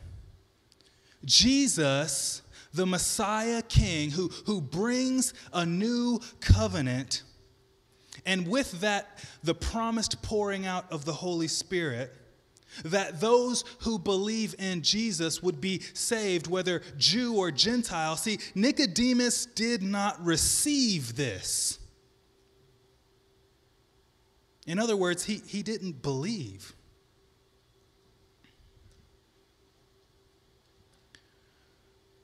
Jesus, 1.24 2.42
the 2.72 2.86
Messiah 2.86 3.62
King 3.62 4.10
who, 4.10 4.28
who 4.46 4.60
brings 4.60 5.34
a 5.52 5.66
new 5.66 6.20
covenant, 6.40 7.22
and 8.24 8.46
with 8.46 8.80
that, 8.80 9.18
the 9.42 9.54
promised 9.54 10.22
pouring 10.22 10.66
out 10.66 10.90
of 10.92 11.04
the 11.04 11.12
Holy 11.12 11.48
Spirit, 11.48 12.12
that 12.84 13.20
those 13.20 13.64
who 13.80 13.98
believe 13.98 14.54
in 14.58 14.82
Jesus 14.82 15.42
would 15.42 15.60
be 15.60 15.80
saved, 15.92 16.46
whether 16.46 16.82
Jew 16.96 17.36
or 17.36 17.50
Gentile. 17.50 18.16
See, 18.16 18.38
Nicodemus 18.54 19.46
did 19.46 19.82
not 19.82 20.24
receive 20.24 21.16
this. 21.16 21.78
In 24.66 24.78
other 24.78 24.96
words, 24.96 25.24
he, 25.24 25.42
he 25.46 25.62
didn't 25.62 26.02
believe. 26.02 26.74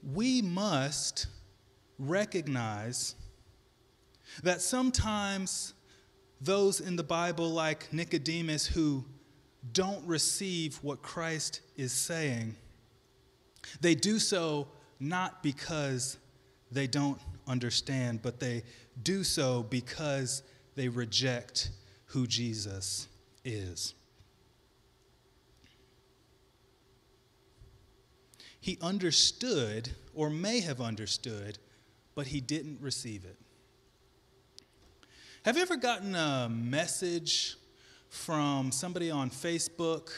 We 0.02 0.40
must 0.40 1.26
recognize 1.98 3.16
that 4.42 4.62
sometimes 4.62 5.74
those 6.40 6.80
in 6.80 6.96
the 6.96 7.02
Bible, 7.02 7.50
like 7.50 7.92
Nicodemus, 7.92 8.66
who 8.66 9.04
don't 9.72 10.04
receive 10.06 10.76
what 10.82 11.02
Christ 11.02 11.60
is 11.76 11.92
saying, 11.92 12.54
they 13.80 13.94
do 13.94 14.18
so 14.18 14.68
not 15.00 15.42
because 15.42 16.18
they 16.70 16.86
don't 16.86 17.20
understand, 17.46 18.22
but 18.22 18.40
they 18.40 18.62
do 19.02 19.24
so 19.24 19.62
because 19.64 20.42
they 20.74 20.88
reject 20.88 21.70
who 22.06 22.26
Jesus 22.26 23.08
is. 23.44 23.94
He 28.60 28.78
understood, 28.82 29.88
or 30.14 30.30
may 30.30 30.60
have 30.60 30.80
understood, 30.80 31.58
but 32.14 32.26
he 32.26 32.40
didn't 32.40 32.80
receive 32.80 33.24
it. 33.24 33.36
Have 35.44 35.56
you 35.56 35.62
ever 35.62 35.76
gotten 35.76 36.16
a 36.16 36.48
message 36.50 37.56
from 38.08 38.72
somebody 38.72 39.08
on 39.12 39.30
Facebook 39.30 40.10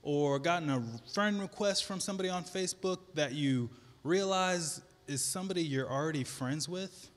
or 0.00 0.38
gotten 0.38 0.70
a 0.70 0.80
friend 1.12 1.40
request 1.40 1.86
from 1.86 1.98
somebody 1.98 2.28
on 2.28 2.44
Facebook 2.44 2.98
that 3.14 3.32
you 3.32 3.68
realize 4.04 4.80
is 5.08 5.24
somebody 5.24 5.60
you're 5.64 5.90
already 5.90 6.22
friends 6.22 6.68
with? 6.68 7.10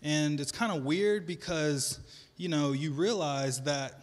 And 0.00 0.40
it's 0.40 0.52
kind 0.52 0.70
of 0.70 0.84
weird 0.84 1.26
because, 1.26 1.98
you 2.36 2.48
know, 2.48 2.70
you 2.70 2.92
realize 2.92 3.60
that 3.62 4.00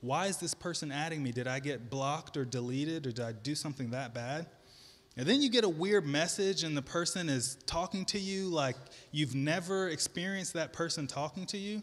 why 0.00 0.28
is 0.28 0.38
this 0.38 0.54
person 0.54 0.90
adding 0.90 1.22
me? 1.22 1.30
Did 1.30 1.46
I 1.46 1.60
get 1.60 1.90
blocked 1.90 2.38
or 2.38 2.46
deleted 2.46 3.06
or 3.06 3.12
did 3.12 3.24
I 3.24 3.32
do 3.32 3.54
something 3.54 3.90
that 3.90 4.14
bad? 4.14 4.46
And 5.18 5.26
then 5.26 5.40
you 5.40 5.48
get 5.48 5.64
a 5.64 5.68
weird 5.68 6.04
message, 6.04 6.62
and 6.62 6.76
the 6.76 6.82
person 6.82 7.30
is 7.30 7.56
talking 7.64 8.04
to 8.06 8.18
you 8.18 8.48
like 8.48 8.76
you've 9.12 9.34
never 9.34 9.88
experienced 9.88 10.52
that 10.52 10.74
person 10.74 11.06
talking 11.06 11.46
to 11.46 11.56
you. 11.56 11.82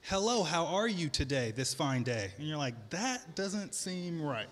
Hello, 0.00 0.42
how 0.42 0.66
are 0.66 0.88
you 0.88 1.08
today, 1.08 1.52
this 1.52 1.74
fine 1.74 2.02
day? 2.02 2.32
And 2.38 2.48
you're 2.48 2.58
like, 2.58 2.90
that 2.90 3.36
doesn't 3.36 3.72
seem 3.76 4.20
right. 4.20 4.48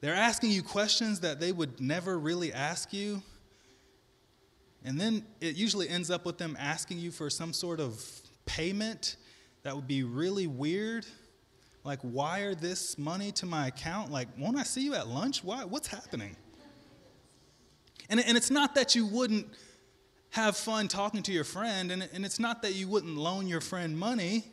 They're 0.00 0.16
asking 0.16 0.50
you 0.50 0.64
questions 0.64 1.20
that 1.20 1.38
they 1.38 1.52
would 1.52 1.80
never 1.80 2.18
really 2.18 2.52
ask 2.52 2.92
you. 2.92 3.22
And 4.84 5.00
then 5.00 5.24
it 5.40 5.54
usually 5.54 5.88
ends 5.88 6.10
up 6.10 6.26
with 6.26 6.38
them 6.38 6.56
asking 6.58 6.98
you 6.98 7.12
for 7.12 7.30
some 7.30 7.52
sort 7.52 7.78
of 7.78 8.04
payment 8.46 9.14
that 9.62 9.76
would 9.76 9.86
be 9.86 10.02
really 10.02 10.48
weird 10.48 11.06
like 11.86 12.00
wire 12.02 12.54
this 12.54 12.98
money 12.98 13.30
to 13.32 13.46
my 13.46 13.68
account? 13.68 14.10
Like, 14.10 14.28
won't 14.36 14.56
I 14.56 14.64
see 14.64 14.82
you 14.82 14.94
at 14.94 15.06
lunch? 15.06 15.44
Why? 15.44 15.64
What's 15.64 15.86
happening? 15.86 16.36
And, 18.10 18.20
and 18.20 18.36
it's 18.36 18.50
not 18.50 18.74
that 18.74 18.94
you 18.94 19.06
wouldn't 19.06 19.46
have 20.30 20.56
fun 20.56 20.88
talking 20.88 21.22
to 21.22 21.32
your 21.32 21.44
friend, 21.44 21.92
and, 21.92 22.08
and 22.12 22.24
it's 22.24 22.40
not 22.40 22.62
that 22.62 22.74
you 22.74 22.88
wouldn't 22.88 23.16
loan 23.16 23.46
your 23.46 23.60
friend 23.60 23.96
money, 23.96 24.44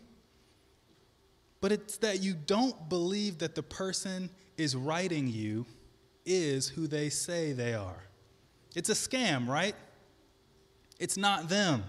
but 1.59 1.71
it's 1.71 1.97
that 1.97 2.21
you 2.21 2.33
don't 2.33 2.87
believe 2.87 3.39
that 3.39 3.55
the 3.55 3.63
person 3.63 4.29
is 4.57 4.75
writing 4.75 5.27
you 5.27 5.65
is 6.25 6.69
who 6.69 6.87
they 6.87 7.09
say 7.09 7.51
they 7.51 7.73
are. 7.73 8.03
It's 8.75 8.89
a 8.89 8.93
scam, 8.93 9.47
right? 9.47 9.75
It's 10.99 11.17
not 11.17 11.49
them. 11.49 11.83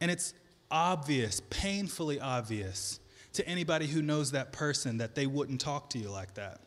And 0.00 0.10
it's 0.10 0.34
obvious, 0.70 1.40
painfully 1.50 2.18
obvious, 2.18 2.98
to 3.34 3.46
anybody 3.48 3.86
who 3.86 4.02
knows 4.02 4.32
that 4.32 4.52
person 4.52 4.98
that 4.98 5.14
they 5.14 5.26
wouldn't 5.26 5.60
talk 5.60 5.90
to 5.90 5.98
you 5.98 6.10
like 6.10 6.34
that. 6.34 6.60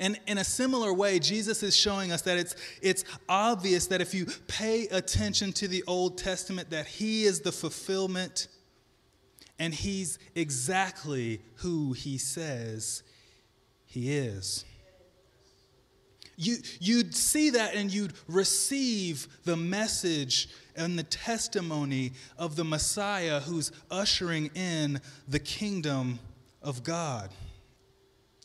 And 0.00 0.18
in 0.26 0.38
a 0.38 0.44
similar 0.44 0.92
way, 0.92 1.18
Jesus 1.18 1.62
is 1.62 1.76
showing 1.76 2.10
us 2.10 2.22
that 2.22 2.38
it's, 2.38 2.56
it's 2.80 3.04
obvious 3.28 3.86
that 3.88 4.00
if 4.00 4.14
you 4.14 4.26
pay 4.48 4.86
attention 4.88 5.52
to 5.54 5.68
the 5.68 5.84
Old 5.86 6.18
Testament, 6.18 6.70
that 6.70 6.86
He 6.86 7.24
is 7.24 7.40
the 7.40 7.52
fulfillment 7.52 8.48
and 9.58 9.74
He's 9.74 10.18
exactly 10.34 11.40
who 11.56 11.92
He 11.92 12.18
says 12.18 13.02
He 13.84 14.12
is. 14.12 14.64
You, 16.36 16.56
you'd 16.80 17.14
see 17.14 17.50
that 17.50 17.74
and 17.74 17.92
you'd 17.92 18.12
receive 18.28 19.26
the 19.44 19.56
message 19.56 20.48
and 20.76 20.98
the 20.98 21.02
testimony 21.02 22.12
of 22.36 22.56
the 22.56 22.64
Messiah 22.64 23.40
who's 23.40 23.72
ushering 23.90 24.50
in 24.54 25.00
the 25.26 25.38
kingdom 25.38 26.18
of 26.62 26.82
God. 26.82 27.30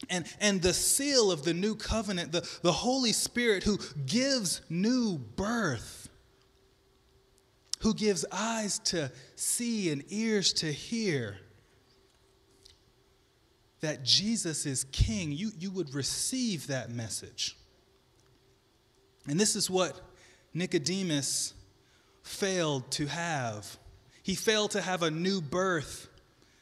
And, 0.10 0.26
and 0.40 0.62
the 0.62 0.74
seal 0.74 1.32
of 1.32 1.44
the 1.44 1.54
new 1.54 1.76
covenant, 1.76 2.32
the, 2.32 2.50
the 2.64 2.72
Holy 2.72 3.12
Spirit 3.12 3.64
who 3.64 3.78
gives 4.06 4.62
new 4.70 5.18
birth, 5.18 6.10
who 7.82 7.94
gives 7.94 8.26
eyes 8.32 8.80
to 8.80 9.12
see 9.36 9.92
and 9.92 10.04
ears 10.10 10.54
to 10.54 10.72
hear 10.72 11.38
that 13.82 14.04
Jesus 14.04 14.66
is 14.66 14.86
king, 14.86 15.32
you, 15.32 15.52
you 15.58 15.72
would 15.72 15.94
receive 15.94 16.68
that 16.68 16.90
message. 16.92 17.58
And 19.28 19.40
this 19.40 19.56
is 19.56 19.70
what 19.70 20.00
Nicodemus 20.54 21.54
failed 22.24 22.90
to 22.92 23.08
have. 23.08 23.78
He 24.24 24.36
failed 24.36 24.72
to 24.72 24.82
have 24.82 25.04
a 25.04 25.12
new 25.12 25.42
birth 25.42 26.08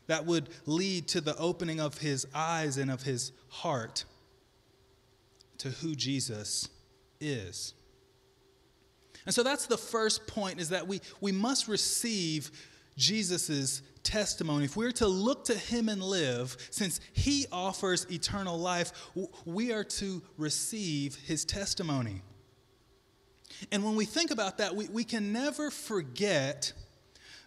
that 0.07 0.25
would 0.25 0.49
lead 0.65 1.07
to 1.09 1.21
the 1.21 1.37
opening 1.37 1.79
of 1.79 1.99
his 1.99 2.25
eyes 2.33 2.77
and 2.77 2.89
of 2.89 3.03
his 3.03 3.31
heart 3.49 4.05
to 5.59 5.69
who 5.69 5.95
Jesus 5.95 6.67
is. 7.19 7.73
And 9.25 9.35
so 9.35 9.43
that's 9.43 9.67
the 9.67 9.77
first 9.77 10.25
point 10.25 10.59
is 10.59 10.69
that 10.69 10.87
we, 10.87 11.01
we 11.21 11.31
must 11.31 11.67
receive 11.67 12.49
Jesus' 12.97 13.81
testimony. 14.03 14.65
If 14.65 14.75
we're 14.75 14.91
to 14.93 15.07
look 15.07 15.45
to 15.45 15.53
him 15.53 15.89
and 15.89 16.01
live, 16.01 16.57
since 16.71 16.99
he 17.13 17.45
offers 17.51 18.07
eternal 18.09 18.57
life, 18.57 18.91
we 19.45 19.71
are 19.71 19.83
to 19.83 20.21
receive 20.37 21.15
his 21.15 21.45
testimony. 21.45 22.21
And 23.71 23.83
when 23.83 23.95
we 23.95 24.05
think 24.05 24.31
about 24.31 24.57
that, 24.59 24.75
we, 24.75 24.87
we 24.87 25.03
can 25.03 25.33
never 25.33 25.69
forget 25.69 26.73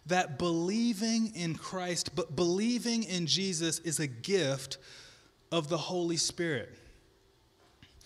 that 0.05 0.37
believing 0.37 1.33
in 1.35 1.55
Christ, 1.55 2.15
but 2.15 2.35
believing 2.35 3.03
in 3.03 3.25
Jesus 3.25 3.79
is 3.79 3.99
a 3.99 4.07
gift 4.07 4.77
of 5.51 5.69
the 5.69 5.77
Holy 5.77 6.17
Spirit. 6.17 6.77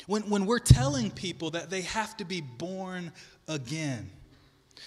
When, 0.05 0.29
when 0.29 0.45
we're 0.45 0.59
telling 0.59 1.11
people 1.11 1.51
that 1.51 1.69
they 1.69 1.81
have 1.81 2.15
to 2.17 2.25
be 2.25 2.41
born 2.41 3.11
again, 3.47 4.09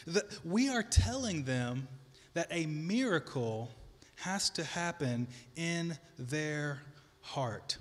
that 0.07 0.25
we 0.45 0.71
are 0.71 0.83
telling 0.83 1.45
them 1.45 1.89
that 2.35 2.47
a 2.51 2.67
miracle 2.67 3.71
has 4.17 4.51
to 4.51 4.65
happen 4.65 5.27
in 5.57 5.99
their 6.19 6.81
heart. 7.21 7.77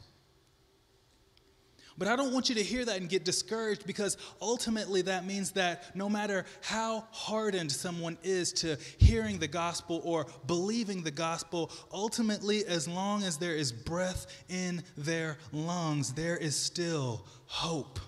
But 1.99 2.07
I 2.07 2.15
don't 2.15 2.33
want 2.33 2.47
you 2.47 2.55
to 2.55 2.63
hear 2.63 2.85
that 2.85 2.95
and 2.95 3.09
get 3.09 3.25
discouraged 3.25 3.85
because 3.85 4.15
ultimately 4.41 5.01
that 5.01 5.25
means 5.25 5.51
that 5.51 5.93
no 5.97 6.07
matter 6.07 6.45
how 6.61 7.03
hardened 7.11 7.73
someone 7.73 8.17
is 8.23 8.53
to 8.53 8.77
hearing 8.97 9.37
the 9.37 9.49
gospel 9.49 9.99
or 10.05 10.25
believing 10.47 11.03
the 11.03 11.11
gospel, 11.11 11.69
ultimately, 11.91 12.65
as 12.65 12.87
long 12.87 13.23
as 13.23 13.37
there 13.37 13.53
is 13.53 13.73
breath 13.73 14.27
in 14.47 14.81
their 14.97 15.37
lungs, 15.51 16.13
there 16.13 16.37
is 16.37 16.55
still 16.55 17.27
hope. 17.47 17.99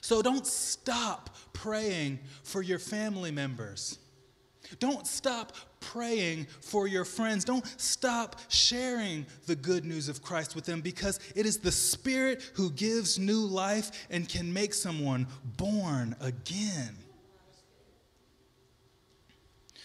So 0.00 0.22
don't 0.22 0.46
stop 0.46 1.36
praying 1.52 2.20
for 2.44 2.62
your 2.62 2.78
family 2.78 3.32
members. 3.32 3.98
Don't 4.78 5.08
stop 5.08 5.56
praying 5.80 6.46
for 6.60 6.86
your 6.86 7.04
friends. 7.04 7.44
Don't 7.44 7.66
stop 7.80 8.36
sharing 8.48 9.26
the 9.46 9.56
good 9.56 9.84
news 9.84 10.08
of 10.08 10.22
Christ 10.22 10.54
with 10.54 10.64
them 10.64 10.80
because 10.80 11.18
it 11.34 11.46
is 11.46 11.58
the 11.58 11.72
Spirit 11.72 12.42
who 12.54 12.70
gives 12.70 13.18
new 13.18 13.40
life 13.40 13.90
and 14.10 14.28
can 14.28 14.52
make 14.52 14.74
someone 14.74 15.26
born 15.56 16.14
again. 16.20 16.96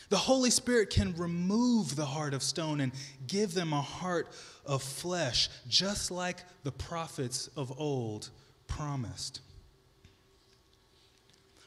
The 0.09 0.17
Holy 0.17 0.51
Spirit 0.51 0.91
can 0.91 1.15
remove 1.15 1.95
the 1.95 2.05
heart 2.05 2.33
of 2.33 2.43
stone 2.43 2.79
and 2.79 2.91
give 3.25 3.53
them 3.53 3.73
a 3.73 3.81
heart 3.81 4.27
of 4.65 4.83
flesh, 4.83 5.49
just 5.67 6.11
like 6.11 6.43
the 6.63 6.71
prophets 6.71 7.49
of 7.57 7.73
old 7.79 8.29
promised. 8.67 9.41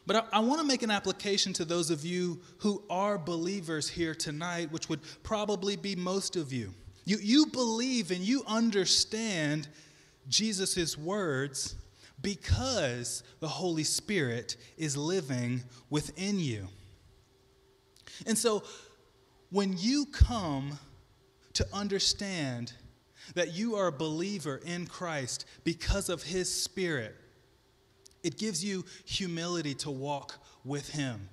But 0.08 0.16
I, 0.32 0.38
I 0.38 0.40
want 0.40 0.58
to 0.58 0.66
make 0.66 0.82
an 0.82 0.90
application 0.90 1.52
to 1.52 1.66
those 1.66 1.90
of 1.90 2.02
you 2.02 2.40
who 2.60 2.82
are 2.88 3.18
believers 3.18 3.90
here 3.90 4.14
tonight, 4.14 4.72
which 4.72 4.88
would 4.88 5.00
probably 5.22 5.76
be 5.76 5.94
most 5.94 6.34
of 6.34 6.50
you. 6.50 6.72
You, 7.04 7.18
you 7.20 7.46
believe 7.46 8.10
and 8.10 8.20
you 8.20 8.42
understand 8.46 9.68
Jesus' 10.26 10.96
words 10.96 11.76
because 12.22 13.22
the 13.40 13.48
Holy 13.48 13.84
Spirit 13.84 14.56
is 14.78 14.96
living 14.96 15.62
within 15.90 16.40
you. 16.40 16.68
And 18.26 18.36
so 18.36 18.62
when 19.50 19.76
you 19.76 20.06
come 20.06 20.78
to 21.52 21.66
understand 21.70 22.72
that 23.34 23.52
you 23.52 23.76
are 23.76 23.88
a 23.88 23.92
believer 23.92 24.58
in 24.64 24.86
Christ 24.86 25.44
because 25.64 26.08
of 26.08 26.22
His 26.22 26.50
Spirit, 26.50 27.14
it 28.22 28.38
gives 28.38 28.64
you 28.64 28.84
humility 29.04 29.74
to 29.74 29.90
walk 29.90 30.34
with 30.64 30.90
Him. 30.90 31.28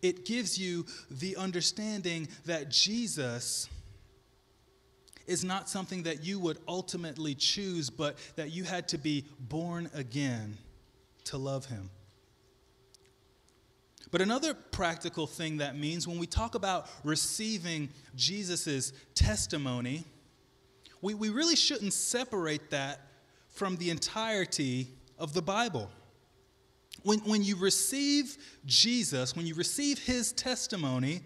It 0.00 0.24
gives 0.24 0.58
you 0.58 0.86
the 1.10 1.36
understanding 1.36 2.28
that 2.46 2.70
Jesus 2.70 3.68
is 5.26 5.44
not 5.44 5.68
something 5.68 6.02
that 6.04 6.24
you 6.24 6.38
would 6.38 6.58
ultimately 6.66 7.34
choose, 7.34 7.90
but 7.90 8.16
that 8.36 8.52
you 8.52 8.64
had 8.64 8.88
to 8.88 8.98
be 8.98 9.24
born 9.38 9.90
again 9.94 10.56
to 11.24 11.36
love 11.36 11.66
Him. 11.66 11.90
But 14.10 14.20
another 14.20 14.52
practical 14.52 15.26
thing 15.26 15.58
that 15.58 15.76
means 15.76 16.06
when 16.06 16.18
we 16.18 16.26
talk 16.26 16.54
about 16.54 16.88
receiving 17.02 17.88
Jesus' 18.14 18.92
testimony, 19.14 20.04
we, 21.00 21.14
we 21.14 21.30
really 21.30 21.56
shouldn't 21.56 21.94
separate 21.94 22.70
that 22.70 23.00
from 23.48 23.76
the 23.76 23.88
entirety 23.88 24.88
of 25.22 25.32
the 25.32 25.40
Bible. 25.40 25.88
When, 27.04 27.20
when 27.20 27.44
you 27.44 27.56
receive 27.56 28.36
Jesus, 28.66 29.36
when 29.36 29.46
you 29.46 29.54
receive 29.54 30.00
his 30.00 30.32
testimony, 30.32 31.20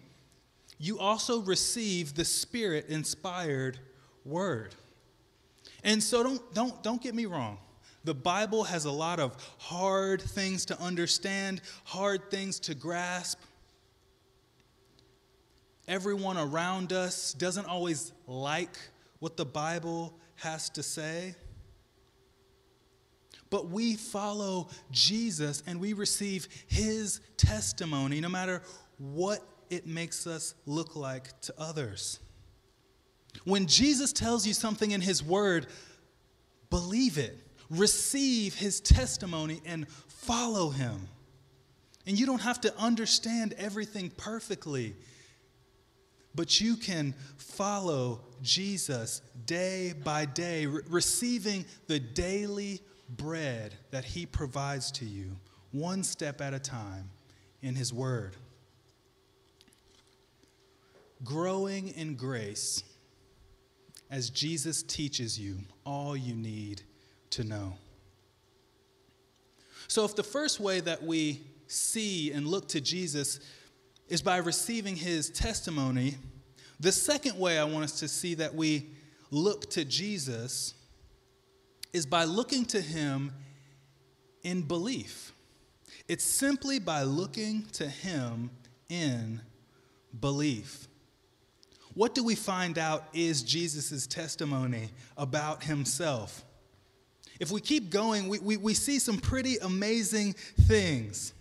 you 0.78 0.98
also 0.98 1.40
receive 1.40 2.14
the 2.14 2.24
Spirit 2.24 2.87
inspired 2.90 3.78
word. 4.26 4.74
And 5.82 6.02
so 6.02 6.22
don't, 6.22 6.54
don't, 6.54 6.82
don't 6.82 7.02
get 7.02 7.14
me 7.14 7.24
wrong. 7.24 7.56
The 8.04 8.14
Bible 8.14 8.64
has 8.64 8.85
a 8.85 8.90
lot 8.90 9.18
of 9.18 9.35
hard 9.59 10.20
things 10.20 10.66
to 10.66 10.80
understand, 10.80 11.62
hard 11.85 12.30
things 12.30 12.61
to 12.61 12.74
grasp. 12.74 13.40
Everyone 15.88 16.37
around 16.37 16.92
us 16.92 17.32
doesn't 17.32 17.66
always 17.66 18.12
like 18.26 18.76
what 19.20 19.38
the 19.38 19.46
Bible 19.46 20.14
has 20.37 20.68
to 20.70 20.82
say. 20.82 21.35
But 23.50 23.68
we 23.68 23.94
follow 23.94 24.68
Jesus 24.90 25.62
and 25.66 25.80
we 25.80 25.92
receive 25.92 26.48
his 26.66 27.20
testimony 27.37 28.20
no 28.20 28.28
matter 28.28 28.62
what 28.98 29.40
it 29.70 29.87
makes 29.87 30.26
us 30.26 30.54
look 30.66 30.96
like 30.96 31.40
to 31.42 31.54
others. 31.59 32.18
When 33.44 33.66
Jesus 33.66 34.12
tells 34.12 34.46
you 34.46 34.54
something 34.54 34.90
in 34.90 35.00
his 35.00 35.22
word, 35.22 35.66
believe 36.70 37.18
it, 37.18 37.37
receive 37.70 38.54
his 38.54 38.80
testimony, 38.80 39.61
and 39.64 39.88
follow 39.88 40.70
him. 40.70 41.09
And 42.06 42.18
you 42.18 42.26
don't 42.26 42.40
have 42.40 42.61
to 42.62 42.76
understand 42.78 43.54
everything 43.59 44.11
perfectly, 44.11 44.94
but 46.35 46.61
you 46.61 46.76
can 46.76 47.14
follow 47.37 48.20
Jesus 48.42 49.22
day 49.44 49.92
by 50.04 50.24
day, 50.24 50.66
re- 50.66 50.82
receiving 50.88 51.64
the 51.88 51.98
daily 51.98 52.80
bread 53.08 53.74
that 53.90 54.04
he 54.04 54.26
provides 54.26 54.90
to 54.92 55.04
you, 55.04 55.36
one 55.72 56.02
step 56.02 56.40
at 56.40 56.54
a 56.54 56.58
time 56.58 57.10
in 57.62 57.74
his 57.74 57.92
word. 57.92 58.36
Growing 61.24 61.88
in 61.88 62.14
grace 62.14 62.82
as 64.10 64.30
Jesus 64.30 64.82
teaches 64.82 65.38
you 65.38 65.58
all 65.84 66.16
you 66.16 66.34
need 66.34 66.82
to 67.30 67.44
know. 67.44 67.74
So, 69.88 70.04
if 70.04 70.16
the 70.16 70.22
first 70.22 70.60
way 70.60 70.80
that 70.80 71.02
we 71.02 71.46
see 71.68 72.32
and 72.32 72.46
look 72.46 72.68
to 72.68 72.80
Jesus 72.80 73.40
is 74.08 74.22
by 74.22 74.38
receiving 74.38 74.96
his 74.96 75.30
testimony, 75.30 76.16
the 76.78 76.92
second 76.92 77.38
way 77.38 77.58
I 77.58 77.64
want 77.64 77.84
us 77.84 78.00
to 78.00 78.08
see 78.08 78.34
that 78.34 78.54
we 78.54 78.90
look 79.30 79.70
to 79.70 79.84
Jesus 79.84 80.74
is 81.96 82.04
by 82.04 82.24
looking 82.24 82.66
to 82.66 82.80
him 82.80 83.32
in 84.42 84.61
belief. 84.61 85.32
It's 86.09 86.24
simply 86.24 86.78
by 86.78 87.04
looking 87.04 87.62
to 87.72 87.88
him 87.88 88.50
in 88.90 89.40
belief. 90.20 90.88
What 91.94 92.14
do 92.14 92.22
we 92.22 92.35
find 92.35 92.76
out 92.76 93.04
is 93.14 93.42
Jesus' 93.42 94.06
testimony 94.06 94.90
about 95.16 95.64
himself? 95.64 96.44
If 97.40 97.50
we 97.50 97.62
keep 97.62 97.88
going, 97.88 98.28
we, 98.28 98.40
we, 98.40 98.59
we 98.59 98.74
see 98.74 98.98
some 98.98 99.16
pretty 99.16 99.56
amazing 99.56 100.35
things. 100.35 101.32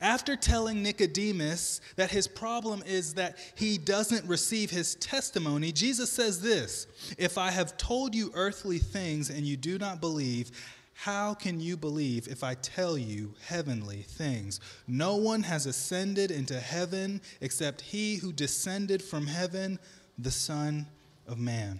After 0.00 0.36
telling 0.36 0.82
Nicodemus 0.82 1.80
that 1.96 2.10
his 2.10 2.28
problem 2.28 2.82
is 2.86 3.14
that 3.14 3.38
he 3.54 3.78
doesn't 3.78 4.26
receive 4.26 4.70
his 4.70 4.94
testimony, 4.96 5.72
Jesus 5.72 6.10
says 6.10 6.40
this 6.40 6.86
If 7.16 7.38
I 7.38 7.50
have 7.50 7.76
told 7.76 8.14
you 8.14 8.30
earthly 8.34 8.78
things 8.78 9.30
and 9.30 9.46
you 9.46 9.56
do 9.56 9.78
not 9.78 10.00
believe, 10.00 10.50
how 10.94 11.32
can 11.32 11.60
you 11.60 11.76
believe 11.76 12.26
if 12.26 12.42
I 12.42 12.54
tell 12.54 12.98
you 12.98 13.32
heavenly 13.46 14.02
things? 14.02 14.58
No 14.88 15.14
one 15.14 15.44
has 15.44 15.66
ascended 15.66 16.32
into 16.32 16.58
heaven 16.58 17.20
except 17.40 17.80
he 17.80 18.16
who 18.16 18.32
descended 18.32 19.00
from 19.00 19.28
heaven, 19.28 19.78
the 20.18 20.32
Son 20.32 20.86
of 21.28 21.38
Man. 21.38 21.78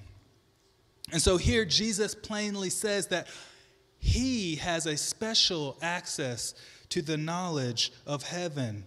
And 1.11 1.21
so 1.21 1.37
here 1.37 1.65
Jesus 1.65 2.15
plainly 2.15 2.71
says 2.71 3.09
that 3.09 3.27
he 3.99 4.57
has 4.57 4.87
a 4.87 4.97
special 4.97 5.77
access 5.83 6.55
to 6.91 7.03
the 7.03 7.17
knowledge 7.17 7.93
of 8.07 8.23
heaven 8.25 8.85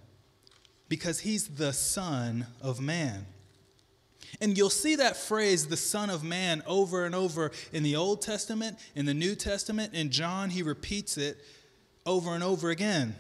because 0.90 1.22
he's 1.22 1.48
the 1.48 1.72
Son 1.72 2.48
of 2.62 2.82
Man. 2.82 3.26
And 4.40 4.58
you'll 4.58 4.70
see 4.70 4.96
that 4.96 5.18
phrase, 5.18 5.68
the 5.68 5.78
Son 5.78 6.10
of 6.10 6.24
Man, 6.24 6.64
over 6.66 7.06
and 7.06 7.14
over 7.14 7.52
in 7.74 7.84
the 7.84 7.96
Old 7.96 8.22
Testament, 8.22 8.78
in 8.96 9.06
the 9.06 9.14
New 9.14 9.36
Testament. 9.36 9.94
In 9.94 10.10
John, 10.10 10.50
he 10.50 10.64
repeats 10.64 11.18
it 11.18 11.38
over 12.06 12.34
and 12.34 12.44
over 12.44 12.70
again. 12.70 13.16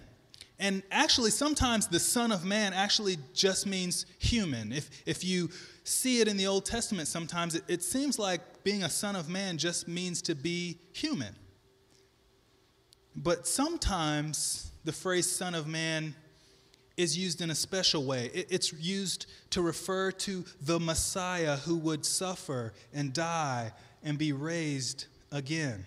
And 0.59 0.83
actually, 0.91 1.31
sometimes 1.31 1.87
the 1.87 1.99
Son 1.99 2.31
of 2.31 2.45
Man 2.45 2.73
actually 2.73 3.17
just 3.33 3.65
means 3.65 4.05
human. 4.19 4.71
If, 4.71 4.89
if 5.05 5.23
you 5.23 5.49
see 5.83 6.21
it 6.21 6.27
in 6.27 6.37
the 6.37 6.47
Old 6.47 6.65
Testament, 6.65 7.07
sometimes 7.07 7.55
it, 7.55 7.63
it 7.67 7.83
seems 7.83 8.19
like 8.19 8.63
being 8.63 8.83
a 8.83 8.89
Son 8.89 9.15
of 9.15 9.27
Man 9.27 9.57
just 9.57 9.87
means 9.87 10.21
to 10.23 10.35
be 10.35 10.77
human. 10.93 11.35
But 13.15 13.47
sometimes 13.47 14.70
the 14.83 14.91
phrase 14.91 15.29
Son 15.29 15.55
of 15.55 15.67
Man 15.67 16.15
is 16.97 17.17
used 17.17 17.41
in 17.41 17.49
a 17.49 17.55
special 17.55 18.03
way. 18.03 18.29
It's 18.33 18.73
used 18.73 19.25
to 19.51 19.61
refer 19.61 20.11
to 20.11 20.45
the 20.61 20.79
Messiah 20.79 21.57
who 21.57 21.77
would 21.77 22.05
suffer 22.05 22.73
and 22.93 23.13
die 23.13 23.71
and 24.03 24.17
be 24.17 24.33
raised 24.33 25.05
again. 25.31 25.85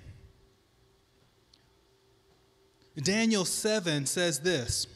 Daniel 2.96 3.44
7 3.44 4.06
says 4.06 4.40
this 4.40 4.86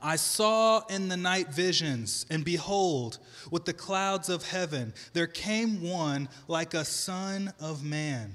I 0.00 0.16
saw 0.16 0.84
in 0.88 1.08
the 1.08 1.16
night 1.16 1.48
visions, 1.48 2.26
and 2.28 2.44
behold, 2.44 3.18
with 3.50 3.64
the 3.64 3.72
clouds 3.72 4.28
of 4.28 4.46
heaven, 4.46 4.92
there 5.14 5.26
came 5.26 5.82
one 5.82 6.28
like 6.46 6.74
a 6.74 6.84
son 6.84 7.52
of 7.58 7.82
man. 7.82 8.34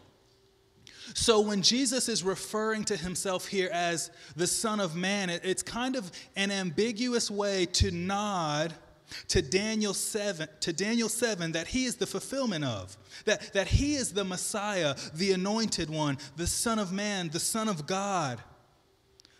So 1.13 1.41
when 1.41 1.61
Jesus 1.61 2.07
is 2.07 2.23
referring 2.23 2.83
to 2.85 2.95
himself 2.95 3.47
here 3.47 3.69
as 3.71 4.11
the 4.35 4.47
Son 4.47 4.79
of 4.79 4.95
Man, 4.95 5.29
it's 5.29 5.63
kind 5.63 5.95
of 5.95 6.11
an 6.35 6.51
ambiguous 6.51 7.31
way 7.31 7.65
to 7.67 7.91
nod 7.91 8.73
to 9.27 9.41
Daniel 9.41 9.93
7 9.93 10.47
to 10.61 10.71
Daniel 10.73 11.09
7 11.09 11.51
that 11.51 11.67
he 11.67 11.85
is 11.85 11.97
the 11.97 12.07
fulfillment 12.07 12.63
of 12.63 12.97
that, 13.25 13.53
that 13.53 13.67
he 13.67 13.95
is 13.95 14.13
the 14.13 14.23
Messiah, 14.23 14.95
the 15.13 15.33
anointed 15.33 15.89
one, 15.89 16.17
the 16.37 16.47
Son 16.47 16.79
of 16.79 16.91
Man, 16.91 17.29
the 17.29 17.39
Son 17.39 17.67
of 17.67 17.85
God. 17.85 18.41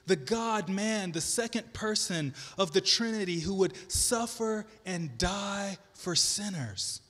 The 0.08 0.15
God 0.15 0.67
man, 0.67 1.12
the 1.12 1.21
second 1.21 1.74
person 1.74 2.34
of 2.58 2.74
the 2.74 2.82
Trinity 2.82 3.39
who 3.39 3.54
would 3.54 3.74
suffer 3.89 4.65
and 4.84 5.15
die 5.17 5.78
for 5.93 6.15
sinners. 6.15 7.02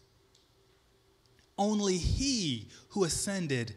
Only 1.58 1.98
he 1.98 2.68
who 2.90 3.06
ascended 3.06 3.74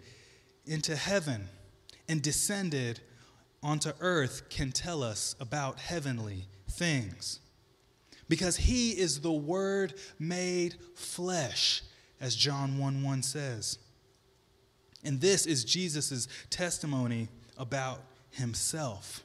into 0.67 0.97
heaven 0.97 1.49
and 2.09 2.23
descended 2.23 3.01
onto 3.63 3.91
earth 4.01 4.49
can 4.51 4.73
tell 4.73 5.03
us 5.03 5.35
about 5.41 5.79
heavenly 5.79 6.47
things. 6.71 7.41
Because 8.29 8.57
he 8.57 8.91
is 8.91 9.21
the 9.21 9.33
Word 9.33 9.95
made 10.19 10.77
flesh, 10.95 11.83
as 12.21 12.35
John 12.35 12.79
1 12.79 13.03
1 13.03 13.23
says. 13.23 13.79
And 15.05 15.21
this 15.21 15.47
is 15.47 15.65
Jesus' 15.65 16.29
testimony 16.49 17.29
about 17.59 18.01
himself. 18.31 19.23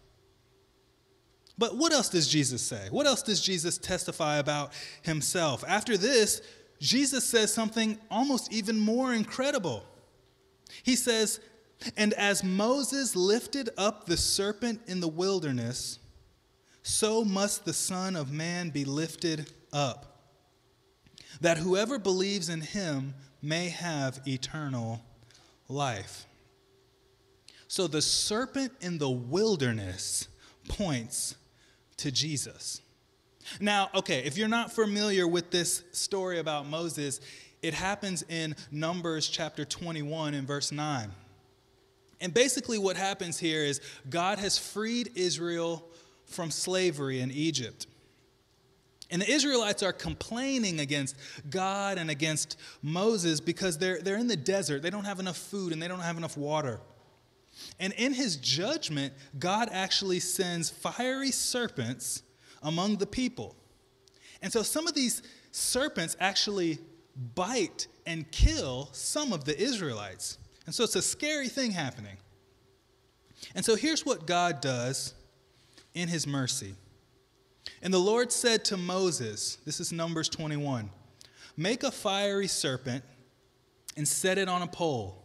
But 1.58 1.75
what 1.75 1.91
else 1.91 2.10
does 2.10 2.28
Jesus 2.28 2.62
say? 2.62 2.88
What 2.89 3.06
else 3.06 3.21
does 3.21 3.41
Jesus 3.41 3.78
testify 3.78 4.38
about 4.38 4.71
himself? 5.02 5.63
After 5.67 5.97
this, 5.97 6.41
Jesus 6.80 7.25
says 7.25 7.54
something 7.54 7.97
almost 8.10 8.52
even 8.54 8.80
more 8.80 9.13
incredible. 9.13 9.84
He 10.84 10.96
says, 10.96 11.40
And 11.98 12.14
as 12.14 12.44
Moses 12.44 13.16
lifted 13.16 13.70
up 13.78 14.06
the 14.06 14.18
serpent 14.18 14.82
in 14.88 15.00
the 15.00 15.08
wilderness, 15.08 16.00
so 16.84 17.24
must 17.24 17.66
the 17.66 17.74
Son 17.74 18.16
of 18.16 18.32
Man 18.32 18.70
be 18.70 18.86
lifted 18.86 19.50
up, 19.72 20.24
that 21.42 21.58
whoever 21.58 22.00
believes 22.00 22.50
in 22.50 22.62
him 22.62 23.14
may 23.42 23.70
have 23.70 24.22
eternal 24.28 25.02
life. 25.68 26.26
So 27.68 27.88
the 27.88 28.02
serpent 28.02 28.74
in 28.82 28.98
the 28.98 29.10
wilderness 29.10 30.28
points 30.68 31.36
to 31.98 32.12
Jesus. 32.12 32.82
Now, 33.60 33.90
okay, 33.96 34.24
if 34.26 34.38
you're 34.38 34.48
not 34.48 34.72
familiar 34.72 35.28
with 35.28 35.52
this 35.52 35.84
story 35.92 36.40
about 36.40 36.68
Moses, 36.68 37.22
it 37.62 37.74
happens 37.74 38.24
in 38.30 38.56
Numbers 38.72 39.28
chapter 39.28 39.65
21 39.65 40.34
and 40.34 40.48
verse 40.48 40.72
9. 40.72 41.12
And 42.22 42.34
basically, 42.34 42.78
what 42.78 42.98
happens 42.98 43.39
here 43.39 43.63
is 43.63 43.82
God 44.10 44.39
has 44.39 44.58
freed 44.58 45.12
Israel 45.15 45.86
from 46.26 46.52
slavery 46.52 47.22
in 47.22 47.32
Egypt. 47.32 47.88
And 49.12 49.22
the 49.22 49.32
Israelites 49.32 49.82
are 49.82 49.93
complaining 49.93 50.80
against 50.80 51.15
God 51.50 51.98
and 51.98 52.12
against 52.12 52.58
Moses 52.84 53.39
because 53.39 53.78
they're, 53.78 54.00
they're 54.02 54.17
in 54.17 54.28
the 54.28 54.38
desert. 54.38 54.84
They 54.84 54.91
don't 54.91 55.06
have 55.06 55.19
enough 55.19 55.38
food 55.38 55.74
and 55.74 55.82
they 55.82 55.88
don't 55.88 56.02
have 56.02 56.17
enough 56.17 56.38
water. 56.38 56.80
And 57.80 57.91
in 57.93 58.13
his 58.13 58.36
judgment, 58.36 59.13
God 59.39 59.69
actually 59.72 60.19
sends 60.19 60.69
fiery 60.69 61.32
serpents 61.32 62.22
among 62.62 62.98
the 62.98 63.08
people. 63.08 63.56
And 64.41 64.54
so 64.54 64.62
some 64.62 64.88
of 64.88 64.93
these 64.93 65.24
serpents 65.52 66.15
actually 66.19 66.78
bite 67.36 67.88
and 68.06 68.30
kill 68.32 68.90
some 68.92 69.34
of 69.34 69.46
the 69.46 69.60
Israelites. 69.60 70.38
And 70.66 70.74
so 70.74 70.84
it's 70.84 70.96
a 70.96 71.02
scary 71.02 71.50
thing 71.50 71.72
happening. 71.72 72.18
And 73.56 73.66
so 73.66 73.76
here's 73.76 74.06
what 74.06 74.26
God 74.28 74.62
does 74.62 75.14
in 75.94 76.08
his 76.08 76.28
mercy. 76.28 76.76
And 77.82 77.94
the 77.94 78.00
Lord 78.00 78.32
said 78.32 78.66
to 78.66 78.78
Moses, 78.78 79.58
this 79.66 79.80
is 79.80 79.92
Numbers 79.92 80.30
21, 80.30 80.90
make 81.58 81.84
a 81.84 81.92
fiery 81.92 82.48
serpent 82.48 83.04
and 83.98 84.08
set 84.08 84.38
it 84.38 84.48
on 84.48 84.62
a 84.62 84.68
pole, 84.68 85.22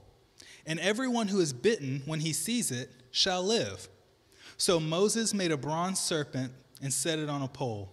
and 0.67 0.81
everyone 0.81 1.29
who 1.29 1.41
is 1.41 1.53
bitten 1.53 2.03
when 2.07 2.21
he 2.21 2.33
sees 2.33 2.71
it 2.71 2.91
shall 3.11 3.43
live. 3.43 3.89
So 4.57 4.81
Moses 4.81 5.35
made 5.35 5.53
a 5.53 5.57
bronze 5.57 6.01
serpent 6.01 6.53
and 6.83 6.93
set 6.93 7.19
it 7.19 7.29
on 7.29 7.43
a 7.43 7.49
pole. 7.49 7.93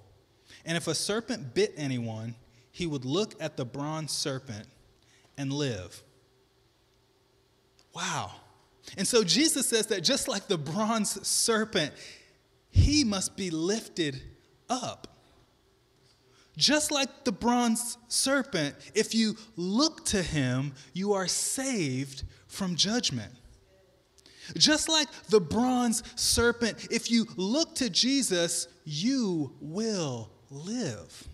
And 0.66 0.78
if 0.78 0.88
a 0.88 0.96
serpent 0.96 1.54
bit 1.54 1.74
anyone, 1.78 2.36
he 2.72 2.88
would 2.88 3.06
look 3.06 3.36
at 3.40 3.58
the 3.58 3.66
bronze 3.66 4.12
serpent 4.12 4.68
and 5.38 5.52
live. 5.52 6.02
Wow. 7.94 8.32
And 8.98 9.08
so 9.08 9.24
Jesus 9.24 9.68
says 9.68 9.88
that 9.88 10.04
just 10.04 10.28
like 10.28 10.48
the 10.48 10.58
bronze 10.58 11.26
serpent, 11.28 11.94
he 12.70 13.04
must 13.04 13.36
be 13.36 13.50
lifted 13.50 14.22
up. 14.70 15.08
Just 16.58 16.92
like 16.92 17.24
the 17.24 17.32
bronze 17.32 17.98
serpent, 18.08 18.76
if 18.94 19.16
you 19.16 19.36
look 19.56 20.06
to 20.06 20.22
him, 20.22 20.74
you 20.94 21.14
are 21.14 21.28
saved 21.28 22.24
from 22.48 22.76
judgment. 22.76 23.32
Just 24.58 24.90
like 24.90 25.08
the 25.30 25.40
bronze 25.40 26.04
serpent, 26.16 26.88
if 26.92 27.10
you 27.10 27.26
look 27.38 27.76
to 27.76 27.90
Jesus, 27.90 28.68
you 28.84 29.54
will 29.62 30.30
live. 30.50 31.28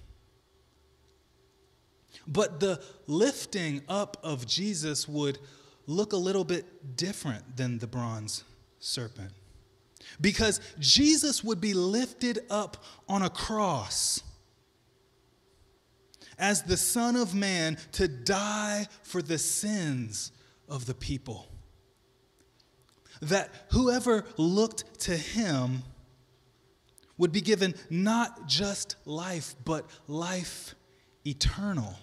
But 2.27 2.59
the 2.59 2.81
lifting 3.07 3.81
up 3.87 4.17
of 4.23 4.45
Jesus 4.45 5.07
would 5.07 5.39
look 5.85 6.13
a 6.13 6.17
little 6.17 6.43
bit 6.43 6.97
different 6.97 7.55
than 7.55 7.79
the 7.79 7.87
bronze 7.87 8.43
serpent. 8.79 9.31
Because 10.19 10.59
Jesus 10.79 11.43
would 11.43 11.61
be 11.61 11.73
lifted 11.73 12.39
up 12.49 12.83
on 13.07 13.21
a 13.21 13.29
cross 13.29 14.21
as 16.37 16.63
the 16.63 16.77
Son 16.77 17.15
of 17.15 17.33
Man 17.33 17.77
to 17.93 18.07
die 18.07 18.87
for 19.03 19.21
the 19.21 19.37
sins 19.37 20.31
of 20.69 20.85
the 20.85 20.93
people. 20.93 21.47
That 23.21 23.49
whoever 23.71 24.25
looked 24.37 24.99
to 25.01 25.17
him 25.17 25.83
would 27.17 27.31
be 27.31 27.41
given 27.41 27.73
not 27.89 28.47
just 28.47 28.95
life, 29.05 29.55
but 29.65 29.89
life 30.07 30.75
eternal. 31.25 31.95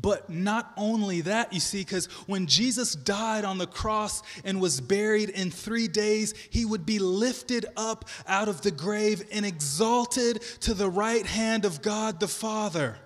But 0.00 0.28
not 0.28 0.72
only 0.76 1.22
that, 1.22 1.52
you 1.52 1.60
see, 1.60 1.80
because 1.80 2.06
when 2.26 2.46
Jesus 2.46 2.94
died 2.94 3.44
on 3.44 3.56
the 3.58 3.66
cross 3.66 4.22
and 4.44 4.60
was 4.60 4.80
buried 4.80 5.30
in 5.30 5.50
three 5.50 5.88
days, 5.88 6.34
he 6.50 6.64
would 6.64 6.84
be 6.84 6.98
lifted 6.98 7.64
up 7.76 8.04
out 8.26 8.48
of 8.48 8.60
the 8.60 8.70
grave 8.70 9.22
and 9.32 9.46
exalted 9.46 10.42
to 10.60 10.74
the 10.74 10.90
right 10.90 11.24
hand 11.24 11.64
of 11.64 11.80
God 11.80 12.20
the 12.20 12.28
Father. 12.28 12.98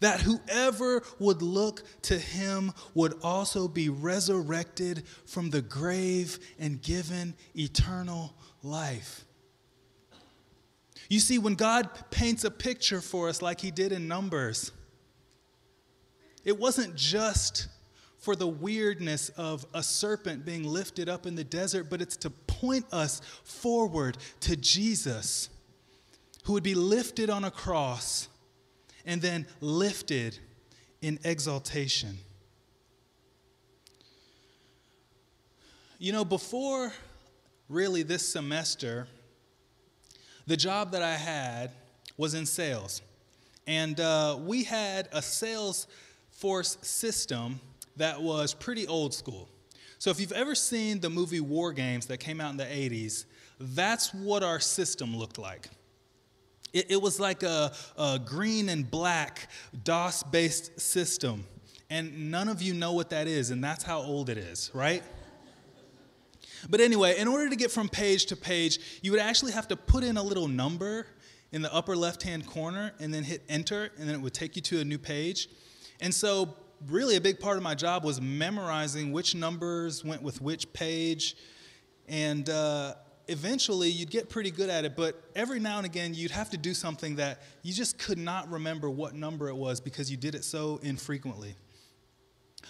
That 0.00 0.20
whoever 0.20 1.02
would 1.18 1.42
look 1.42 1.82
to 2.02 2.16
him 2.16 2.72
would 2.94 3.14
also 3.24 3.66
be 3.66 3.88
resurrected 3.88 5.02
from 5.26 5.50
the 5.50 5.62
grave 5.62 6.38
and 6.60 6.80
given 6.80 7.34
eternal 7.56 8.32
life. 8.62 9.24
You 11.08 11.20
see, 11.20 11.38
when 11.38 11.54
God 11.54 11.88
paints 12.10 12.44
a 12.44 12.50
picture 12.50 13.00
for 13.00 13.28
us 13.28 13.40
like 13.40 13.60
he 13.60 13.70
did 13.70 13.92
in 13.92 14.08
Numbers, 14.08 14.72
it 16.44 16.58
wasn't 16.58 16.94
just 16.94 17.68
for 18.18 18.36
the 18.36 18.46
weirdness 18.46 19.30
of 19.30 19.64
a 19.72 19.82
serpent 19.82 20.44
being 20.44 20.64
lifted 20.64 21.08
up 21.08 21.24
in 21.24 21.34
the 21.34 21.44
desert, 21.44 21.88
but 21.88 22.02
it's 22.02 22.16
to 22.18 22.30
point 22.30 22.84
us 22.92 23.22
forward 23.42 24.18
to 24.40 24.56
Jesus, 24.56 25.48
who 26.44 26.52
would 26.52 26.62
be 26.62 26.74
lifted 26.74 27.30
on 27.30 27.44
a 27.44 27.50
cross 27.50 28.28
and 29.06 29.22
then 29.22 29.46
lifted 29.60 30.38
in 31.00 31.18
exaltation. 31.24 32.18
You 35.98 36.12
know, 36.12 36.24
before 36.24 36.92
really 37.68 38.02
this 38.02 38.26
semester, 38.28 39.06
the 40.48 40.56
job 40.56 40.92
that 40.92 41.02
I 41.02 41.14
had 41.14 41.70
was 42.16 42.32
in 42.32 42.46
sales. 42.46 43.02
And 43.66 44.00
uh, 44.00 44.38
we 44.40 44.64
had 44.64 45.08
a 45.12 45.20
sales 45.20 45.86
force 46.30 46.78
system 46.80 47.60
that 47.98 48.22
was 48.22 48.54
pretty 48.54 48.86
old 48.86 49.12
school. 49.12 49.50
So 49.98 50.10
if 50.10 50.18
you've 50.18 50.32
ever 50.32 50.54
seen 50.54 51.00
the 51.00 51.10
movie 51.10 51.40
War 51.40 51.72
Games 51.72 52.06
that 52.06 52.18
came 52.18 52.40
out 52.40 52.50
in 52.50 52.56
the 52.56 52.64
80s, 52.64 53.26
that's 53.60 54.14
what 54.14 54.42
our 54.42 54.58
system 54.58 55.14
looked 55.14 55.36
like. 55.36 55.68
It, 56.72 56.92
it 56.92 57.02
was 57.02 57.20
like 57.20 57.42
a, 57.42 57.72
a 57.98 58.18
green 58.18 58.70
and 58.70 58.90
black 58.90 59.50
DOS 59.84 60.22
based 60.22 60.80
system. 60.80 61.44
And 61.90 62.30
none 62.30 62.48
of 62.48 62.62
you 62.62 62.72
know 62.72 62.92
what 62.92 63.10
that 63.10 63.26
is, 63.26 63.50
and 63.50 63.62
that's 63.62 63.82
how 63.84 63.98
old 63.98 64.30
it 64.30 64.38
is, 64.38 64.70
right? 64.72 65.02
But 66.68 66.80
anyway, 66.80 67.18
in 67.18 67.28
order 67.28 67.48
to 67.48 67.56
get 67.56 67.70
from 67.70 67.88
page 67.88 68.26
to 68.26 68.36
page, 68.36 68.78
you 69.02 69.10
would 69.12 69.20
actually 69.20 69.52
have 69.52 69.68
to 69.68 69.76
put 69.76 70.04
in 70.04 70.16
a 70.16 70.22
little 70.22 70.48
number 70.48 71.06
in 71.52 71.62
the 71.62 71.72
upper 71.72 71.96
left 71.96 72.22
hand 72.22 72.46
corner 72.46 72.92
and 73.00 73.12
then 73.12 73.24
hit 73.24 73.42
enter, 73.48 73.90
and 73.98 74.08
then 74.08 74.14
it 74.14 74.20
would 74.20 74.34
take 74.34 74.56
you 74.56 74.62
to 74.62 74.80
a 74.80 74.84
new 74.84 74.98
page. 74.98 75.48
And 76.00 76.12
so, 76.12 76.54
really, 76.86 77.16
a 77.16 77.20
big 77.20 77.40
part 77.40 77.56
of 77.56 77.62
my 77.62 77.74
job 77.74 78.04
was 78.04 78.20
memorizing 78.20 79.12
which 79.12 79.34
numbers 79.34 80.04
went 80.04 80.22
with 80.22 80.40
which 80.40 80.72
page. 80.72 81.36
And 82.06 82.48
uh, 82.48 82.94
eventually, 83.28 83.88
you'd 83.88 84.10
get 84.10 84.28
pretty 84.28 84.50
good 84.50 84.70
at 84.70 84.84
it, 84.84 84.96
but 84.96 85.22
every 85.34 85.60
now 85.60 85.78
and 85.78 85.86
again, 85.86 86.14
you'd 86.14 86.30
have 86.30 86.50
to 86.50 86.56
do 86.56 86.74
something 86.74 87.16
that 87.16 87.42
you 87.62 87.72
just 87.72 87.98
could 87.98 88.18
not 88.18 88.50
remember 88.50 88.88
what 88.90 89.14
number 89.14 89.48
it 89.48 89.56
was 89.56 89.80
because 89.80 90.10
you 90.10 90.16
did 90.16 90.34
it 90.34 90.44
so 90.44 90.78
infrequently. 90.82 91.54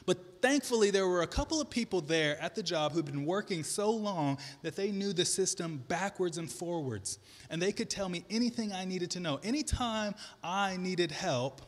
But 0.06 0.40
thankfully, 0.42 0.90
there 0.90 1.06
were 1.06 1.22
a 1.22 1.26
couple 1.26 1.60
of 1.60 1.70
people 1.70 2.00
there 2.00 2.40
at 2.40 2.54
the 2.54 2.62
job 2.62 2.92
who'd 2.92 3.04
been 3.04 3.24
working 3.24 3.62
so 3.62 3.90
long 3.90 4.38
that 4.62 4.76
they 4.76 4.90
knew 4.90 5.12
the 5.12 5.24
system 5.24 5.82
backwards 5.88 6.38
and 6.38 6.50
forwards. 6.50 7.18
And 7.50 7.60
they 7.60 7.72
could 7.72 7.90
tell 7.90 8.08
me 8.08 8.24
anything 8.30 8.72
I 8.72 8.84
needed 8.84 9.10
to 9.12 9.20
know. 9.20 9.40
Anytime 9.42 10.14
I 10.42 10.76
needed 10.76 11.12
help, 11.12 11.62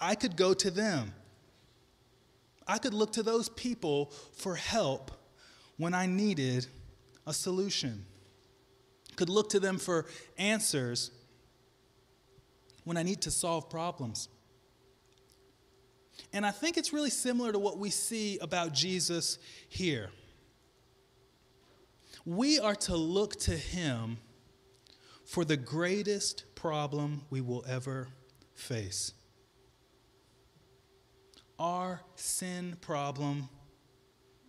I 0.00 0.14
could 0.14 0.36
go 0.36 0.54
to 0.54 0.70
them. 0.70 1.14
I 2.66 2.78
could 2.78 2.94
look 2.94 3.12
to 3.14 3.22
those 3.22 3.48
people 3.48 4.12
for 4.36 4.54
help 4.54 5.10
when 5.78 5.94
I 5.94 6.06
needed 6.06 6.66
a 7.26 7.32
solution. 7.32 8.04
Could 9.16 9.30
look 9.30 9.50
to 9.50 9.60
them 9.60 9.78
for 9.78 10.06
answers 10.36 11.10
when 12.84 12.96
I 12.96 13.02
need 13.02 13.22
to 13.22 13.30
solve 13.30 13.68
problems. 13.68 14.28
And 16.32 16.44
I 16.44 16.50
think 16.50 16.76
it's 16.76 16.92
really 16.92 17.10
similar 17.10 17.52
to 17.52 17.58
what 17.58 17.78
we 17.78 17.90
see 17.90 18.38
about 18.38 18.72
Jesus 18.72 19.38
here. 19.68 20.10
We 22.24 22.58
are 22.58 22.74
to 22.74 22.96
look 22.96 23.36
to 23.40 23.52
him 23.52 24.18
for 25.24 25.44
the 25.44 25.56
greatest 25.56 26.44
problem 26.54 27.22
we 27.30 27.40
will 27.40 27.64
ever 27.68 28.08
face. 28.54 29.12
Our 31.58 32.00
sin 32.16 32.76
problem, 32.80 33.48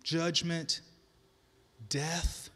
judgment, 0.02 0.80
death. 1.88 2.50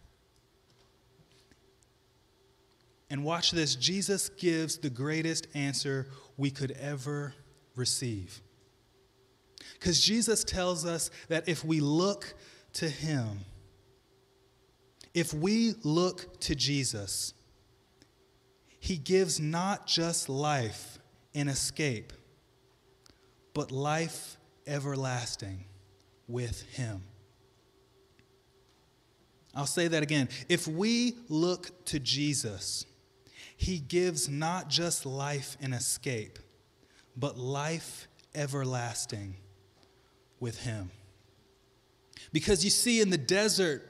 And 3.11 3.24
watch 3.24 3.50
this 3.50 3.74
Jesus 3.74 4.29
gives 4.29 4.79
the 4.79 4.90
greatest 4.90 5.46
answer 5.55 6.09
we 6.37 6.50
could 6.50 6.72
ever 6.72 7.35
receive. 7.77 8.40
Because 9.72 10.00
Jesus 10.00 10.44
tells 10.44 10.85
us 10.85 11.11
that 11.29 11.48
if 11.48 11.64
we 11.64 11.81
look 11.81 12.35
to 12.74 12.88
Him, 12.88 13.44
If 15.14 15.33
we 15.33 15.74
look 15.85 16.40
to 16.40 16.57
Jesus, 16.57 17.35
he 18.81 18.96
gives 18.96 19.38
not 19.38 19.87
just 19.87 20.29
life 20.29 20.98
and 21.35 21.48
escape, 21.48 22.12
but 23.55 23.70
life 23.70 24.37
everlasting 24.66 25.64
with 26.27 26.62
him. 26.62 27.05
I'll 29.55 29.66
say 29.66 29.87
that 29.87 30.03
again. 30.03 30.29
If 30.48 30.66
we 30.66 31.14
look 31.29 31.85
to 31.87 32.00
Jesus, 32.00 32.85
he 33.57 33.79
gives 33.79 34.29
not 34.29 34.68
just 34.68 35.07
life 35.07 35.57
and 35.62 35.72
escape, 35.72 36.40
but 37.16 37.38
life 37.38 38.09
everlasting 38.35 39.37
with 40.44 40.61
him. 40.61 40.90
Because 42.33 42.62
you 42.64 42.70
see, 42.70 43.00
in 43.00 43.11
the 43.11 43.18
desert, 43.18 43.83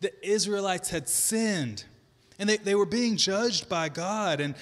the 0.00 0.12
Israelites 0.24 0.90
had 0.90 1.08
sinned 1.08 1.84
and 2.38 2.48
they, 2.48 2.56
they 2.56 2.74
were 2.74 2.86
being 2.86 3.16
judged 3.16 3.68
by 3.68 3.88
God. 3.88 4.40
And 4.40 4.54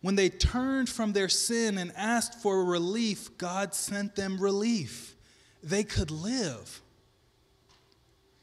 when 0.00 0.16
they 0.16 0.28
turned 0.28 0.88
from 0.88 1.12
their 1.12 1.28
sin 1.28 1.78
and 1.78 1.92
asked 1.96 2.40
for 2.40 2.64
relief, 2.64 3.36
God 3.38 3.74
sent 3.74 4.16
them 4.16 4.38
relief. 4.38 5.14
They 5.62 5.84
could 5.84 6.10
live. 6.10 6.80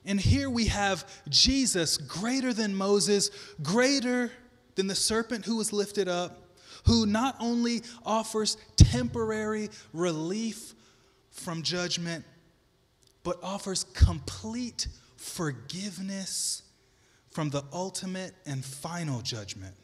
And 0.06 0.20
here 0.20 0.50
we 0.50 0.66
have 0.68 1.06
Jesus, 1.28 1.98
greater 1.98 2.54
than 2.54 2.74
Moses, 2.74 3.30
greater 3.62 4.32
than 4.76 4.88
the 4.88 4.96
serpent 4.96 5.46
who 5.46 5.58
was 5.58 5.74
lifted 5.74 6.08
up, 6.08 6.48
who 6.86 7.06
not 7.06 7.36
only 7.40 7.82
offers 8.06 8.58
temporary 8.78 9.70
relief 9.94 10.74
from 11.32 11.62
judgment, 11.62 12.24
but 13.24 13.38
offers 13.44 13.84
complete 13.84 14.88
forgiveness 15.18 16.64
from 17.32 17.50
the 17.50 17.64
ultimate 17.72 18.34
and 18.46 18.64
final 18.64 19.22
judgment. 19.22 19.76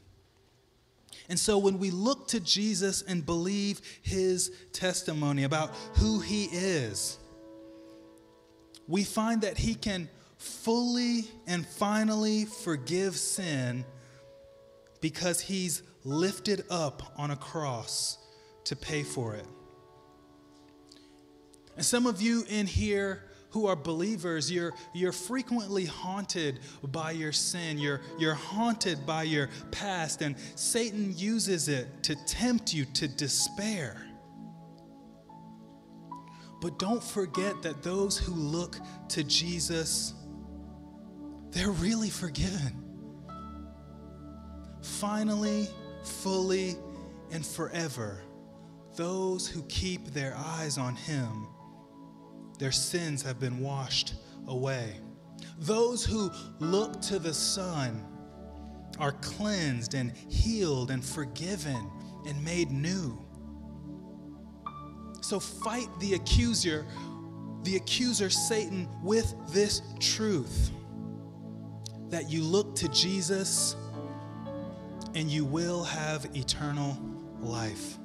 And 1.29 1.39
so 1.39 1.57
when 1.57 1.79
we 1.79 1.91
look 1.91 2.27
to 2.29 2.39
Jesus 2.39 3.01
and 3.01 3.25
believe 3.25 3.81
his 4.01 4.51
testimony 4.73 5.43
about 5.43 5.73
who 5.95 6.19
he 6.19 6.45
is, 6.45 7.17
we 8.87 9.03
find 9.03 9.41
that 9.41 9.57
he 9.57 9.73
can 9.73 10.09
fully 10.37 11.25
and 11.47 11.65
finally 11.65 12.45
forgive 12.45 13.15
sin 13.15 13.83
because 15.01 15.41
he's 15.41 15.81
lifted 16.03 16.63
up 16.69 17.13
on 17.17 17.31
a 17.31 17.35
cross 17.35 18.19
to 18.65 18.75
pay 18.75 19.01
for 19.03 19.33
it. 19.33 19.45
And 21.75 21.85
some 21.85 22.05
of 22.05 22.21
you 22.21 22.45
in 22.49 22.67
here 22.67 23.23
who 23.55 23.67
are 23.67 23.75
believers, 23.75 24.51
you're, 24.51 24.73
you're 24.93 25.13
frequently 25.13 25.85
haunted 25.85 26.59
by 26.83 27.11
your 27.11 27.31
sin. 27.31 27.77
You're, 27.77 28.01
you're 28.19 28.33
haunted 28.33 29.05
by 29.05 29.23
your 29.23 29.49
past, 29.71 30.21
and 30.21 30.35
Satan 30.55 31.13
uses 31.15 31.69
it 31.69 32.03
to 32.03 32.15
tempt 32.25 32.73
you 32.73 32.83
to 32.83 33.07
despair. 33.07 34.05
But 36.61 36.79
don't 36.79 37.01
forget 37.01 37.61
that 37.61 37.81
those 37.81 38.17
who 38.17 38.33
look 38.33 38.77
to 39.09 39.23
Jesus, 39.23 40.13
they're 41.51 41.71
really 41.71 42.09
forgiven. 42.09 42.83
Finally, 44.81 45.69
fully, 46.03 46.75
and 47.31 47.45
forever, 47.45 48.21
those 48.97 49.47
who 49.47 49.63
keep 49.63 50.07
their 50.07 50.35
eyes 50.37 50.77
on 50.77 50.95
Him 50.95 51.47
their 52.55 52.71
sins 52.71 53.21
have 53.23 53.39
been 53.39 53.59
washed 53.59 54.15
away. 54.47 54.99
Those 55.59 56.03
who 56.03 56.31
look 56.59 57.01
to 57.03 57.19
the 57.19 57.33
Son 57.33 58.03
are 58.99 59.13
cleansed 59.13 59.93
and 59.93 60.11
healed 60.29 60.91
and 60.91 61.03
forgiven 61.03 61.89
and 62.27 62.43
made 62.43 62.71
new. 62.71 63.19
So 65.21 65.39
fight 65.39 65.87
the 65.99 66.13
accuser, 66.13 66.85
the 67.63 67.75
accuser 67.75 68.29
Satan, 68.29 68.87
with 69.03 69.33
this 69.51 69.81
truth 69.99 70.71
that 72.09 72.29
you 72.29 72.43
look 72.43 72.75
to 72.75 72.87
Jesus 72.89 73.75
and 75.15 75.29
you 75.29 75.45
will 75.45 75.83
have 75.83 76.27
eternal 76.35 76.97
life. 77.39 77.97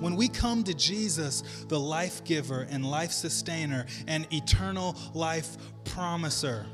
When 0.00 0.14
we 0.14 0.28
come 0.28 0.62
to 0.64 0.74
Jesus, 0.74 1.42
the 1.68 1.78
life 1.78 2.22
giver 2.24 2.66
and 2.70 2.86
life 2.86 3.10
sustainer 3.10 3.86
and 4.06 4.26
eternal 4.32 4.96
life 5.12 5.56
promiser, 5.84 6.66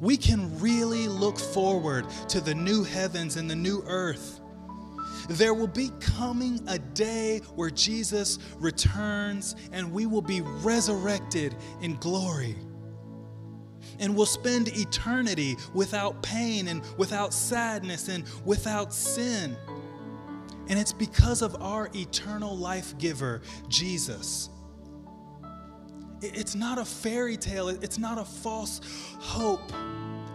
we 0.00 0.16
can 0.16 0.60
really 0.60 1.08
look 1.08 1.38
forward 1.38 2.06
to 2.28 2.40
the 2.40 2.54
new 2.54 2.84
heavens 2.84 3.36
and 3.36 3.50
the 3.50 3.56
new 3.56 3.82
earth. 3.86 4.40
There 5.28 5.54
will 5.54 5.66
be 5.66 5.90
coming 6.00 6.60
a 6.68 6.78
day 6.78 7.38
where 7.54 7.70
Jesus 7.70 8.38
returns 8.58 9.56
and 9.72 9.90
we 9.90 10.06
will 10.06 10.22
be 10.22 10.42
resurrected 10.42 11.56
in 11.80 11.96
glory. 11.96 12.56
And 13.98 14.16
we'll 14.16 14.26
spend 14.26 14.68
eternity 14.68 15.56
without 15.72 16.22
pain 16.22 16.68
and 16.68 16.82
without 16.98 17.32
sadness 17.32 18.08
and 18.08 18.24
without 18.44 18.92
sin. 18.92 19.56
And 20.68 20.78
it's 20.78 20.92
because 20.92 21.42
of 21.42 21.60
our 21.60 21.90
eternal 21.94 22.56
life 22.56 22.96
giver, 22.98 23.42
Jesus. 23.68 24.48
It's 26.22 26.54
not 26.54 26.78
a 26.78 26.84
fairy 26.84 27.36
tale, 27.36 27.68
it's 27.68 27.98
not 27.98 28.18
a 28.18 28.24
false 28.24 28.80
hope 29.18 29.68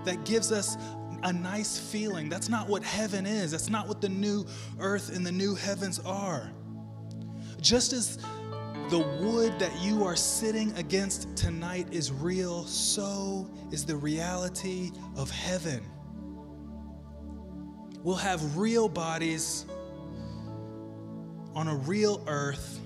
that 0.05 0.23
gives 0.25 0.51
us 0.51 0.77
a 1.23 1.33
nice 1.33 1.79
feeling. 1.79 2.29
That's 2.29 2.47
not 2.47 2.67
what 2.67 2.83
heaven 2.83 3.25
is, 3.25 3.51
that's 3.51 3.69
not 3.69 3.87
what 3.87 4.01
the 4.01 4.09
new 4.09 4.45
earth 4.79 5.15
and 5.15 5.25
the 5.25 5.31
new 5.31 5.55
heavens 5.55 5.99
are. 5.99 6.51
Just 7.59 7.91
as 7.91 8.17
the 8.89 8.99
wood 9.21 9.57
that 9.59 9.79
you 9.81 10.03
are 10.03 10.15
sitting 10.15 10.71
against 10.73 11.35
tonight 11.35 11.87
is 11.91 12.11
real, 12.11 12.65
so 12.65 13.49
is 13.71 13.85
the 13.85 13.95
reality 13.95 14.91
of 15.15 15.29
heaven. 15.29 15.83
We'll 18.01 18.15
have 18.15 18.57
real 18.57 18.87
bodies 18.87 19.65
on 21.55 21.67
a 21.67 21.75
real 21.75 22.23
earth 22.27 22.79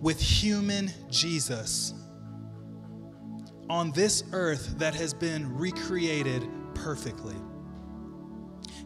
with 0.00 0.20
human 0.20 0.90
Jesus 1.10 1.94
on 3.70 3.90
this 3.92 4.24
earth 4.32 4.78
that 4.78 4.94
has 4.94 5.14
been 5.14 5.56
recreated 5.56 6.46
perfectly. 6.74 7.36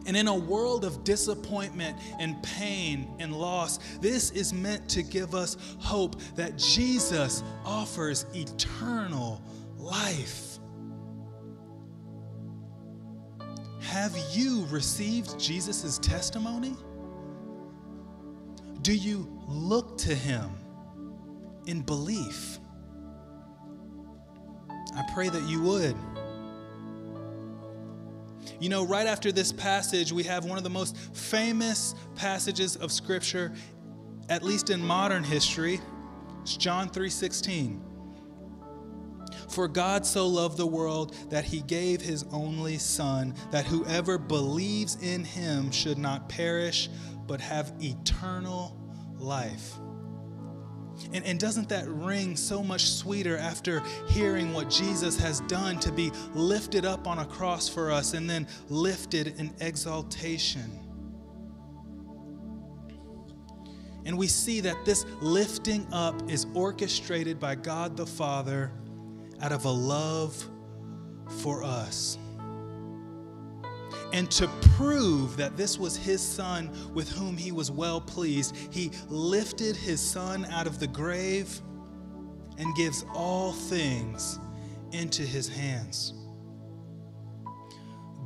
And 0.05 0.15
in 0.15 0.27
a 0.27 0.35
world 0.35 0.85
of 0.85 1.03
disappointment 1.03 1.97
and 2.19 2.41
pain 2.41 3.13
and 3.19 3.35
loss, 3.35 3.79
this 3.99 4.31
is 4.31 4.53
meant 4.53 4.87
to 4.89 5.03
give 5.03 5.35
us 5.35 5.57
hope 5.79 6.19
that 6.35 6.57
Jesus 6.57 7.43
offers 7.65 8.25
eternal 8.33 9.43
life. 9.77 10.59
Have 13.81 14.15
you 14.31 14.65
received 14.69 15.39
Jesus' 15.39 15.97
testimony? 15.99 16.75
Do 18.81 18.93
you 18.93 19.27
look 19.47 19.97
to 19.99 20.15
him 20.15 20.49
in 21.65 21.81
belief? 21.81 22.59
I 24.95 25.03
pray 25.13 25.29
that 25.29 25.43
you 25.43 25.61
would. 25.61 25.95
You 28.59 28.69
know, 28.69 28.85
right 28.85 29.07
after 29.07 29.31
this 29.31 29.51
passage, 29.51 30.11
we 30.11 30.23
have 30.23 30.45
one 30.45 30.57
of 30.57 30.63
the 30.63 30.69
most 30.69 30.97
famous 30.97 31.95
passages 32.15 32.75
of 32.75 32.91
Scripture, 32.91 33.53
at 34.27 34.43
least 34.43 34.69
in 34.69 34.85
modern 34.85 35.23
history. 35.23 35.79
It's 36.41 36.57
John 36.57 36.89
3:16. 36.89 37.81
For 39.47 39.67
God 39.67 40.05
so 40.05 40.27
loved 40.27 40.57
the 40.57 40.67
world 40.67 41.15
that 41.29 41.45
he 41.45 41.61
gave 41.61 42.01
his 42.01 42.23
only 42.31 42.77
Son, 42.77 43.33
that 43.51 43.65
whoever 43.65 44.17
believes 44.17 44.95
in 45.01 45.23
him 45.23 45.71
should 45.71 45.97
not 45.97 46.29
perish, 46.29 46.89
but 47.29 47.39
have 47.39 47.71
eternal 47.79 48.75
life. 49.19 49.75
And, 51.13 51.23
and 51.23 51.39
doesn't 51.39 51.69
that 51.69 51.87
ring 51.87 52.35
so 52.35 52.63
much 52.63 52.89
sweeter 52.89 53.37
after 53.37 53.81
hearing 54.09 54.51
what 54.51 54.69
Jesus 54.69 55.15
has 55.19 55.39
done 55.41 55.79
to 55.81 55.91
be 55.91 56.11
lifted 56.33 56.85
up 56.85 57.07
on 57.07 57.19
a 57.19 57.25
cross 57.25 57.69
for 57.69 57.91
us 57.91 58.15
and 58.15 58.27
then 58.27 58.47
lifted 58.67 59.39
in 59.39 59.53
exaltation? 59.61 60.79
And 64.05 64.17
we 64.17 64.25
see 64.27 64.59
that 64.61 64.83
this 64.85 65.05
lifting 65.21 65.87
up 65.93 66.29
is 66.31 66.47
orchestrated 66.55 67.39
by 67.39 67.53
God 67.53 67.95
the 67.95 68.07
Father 68.07 68.71
out 69.39 69.51
of 69.51 69.65
a 69.65 69.71
love 69.71 70.49
for 71.43 71.63
us. 71.63 72.17
And 74.11 74.29
to 74.31 74.47
prove 74.75 75.37
that 75.37 75.55
this 75.55 75.77
was 75.77 75.95
his 75.95 76.21
son 76.21 76.71
with 76.93 77.09
whom 77.09 77.37
he 77.37 77.51
was 77.51 77.69
well 77.69 78.01
pleased, 78.01 78.55
he 78.71 78.91
lifted 79.07 79.75
his 79.75 80.01
son 80.01 80.45
out 80.45 80.67
of 80.67 80.79
the 80.79 80.87
grave 80.87 81.61
and 82.57 82.75
gives 82.75 83.05
all 83.13 83.53
things 83.53 84.39
into 84.91 85.23
his 85.23 85.47
hands. 85.47 86.13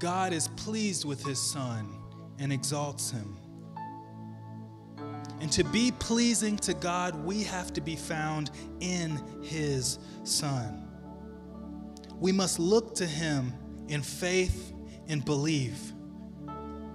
God 0.04 0.34
is 0.34 0.50
pleased 0.50 1.06
with 1.06 1.24
his 1.24 1.40
Son 1.40 1.88
and 2.38 2.52
exalts 2.52 3.12
him. 3.12 3.38
And 5.40 5.50
to 5.54 5.64
be 5.64 5.92
pleasing 5.92 6.58
to 6.58 6.74
God, 6.74 7.16
we 7.24 7.44
have 7.44 7.72
to 7.72 7.82
be 7.82 7.96
found 7.96 8.52
in 8.82 9.22
his 9.42 10.00
Son. 10.24 10.88
We 12.20 12.32
must 12.32 12.60
look 12.60 12.96
to 12.96 13.06
him 13.06 13.54
in 13.88 14.02
faith 14.02 14.74
and 15.08 15.24
believe, 15.24 15.94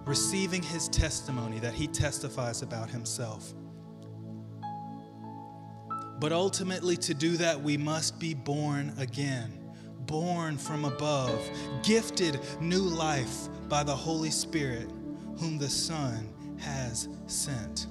receiving 0.04 0.62
his 0.62 0.88
testimony 0.88 1.58
that 1.60 1.74
he 1.74 1.86
testifies 1.86 2.62
about 2.62 2.90
himself. 2.90 3.54
But 6.20 6.32
ultimately, 6.32 6.96
to 6.96 7.14
do 7.14 7.36
that, 7.36 7.60
we 7.60 7.76
must 7.76 8.18
be 8.18 8.34
born 8.34 8.92
again, 8.98 9.52
born 10.00 10.58
from 10.58 10.84
above, 10.84 11.40
gifted 11.82 12.40
new 12.60 12.82
life 12.82 13.48
by 13.68 13.84
the 13.84 13.94
Holy 13.94 14.30
Spirit, 14.30 14.90
whom 15.38 15.58
the 15.58 15.68
Son 15.68 16.32
has 16.58 17.08
sent. 17.26 17.86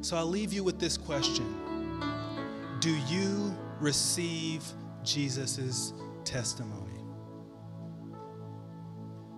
So 0.00 0.16
I'll 0.16 0.26
leave 0.26 0.52
you 0.52 0.64
with 0.64 0.78
this 0.80 0.96
question 0.96 1.46
Do 2.80 2.96
you 3.08 3.54
receive 3.78 4.64
Jesus' 5.04 5.92
testimony? 6.24 6.91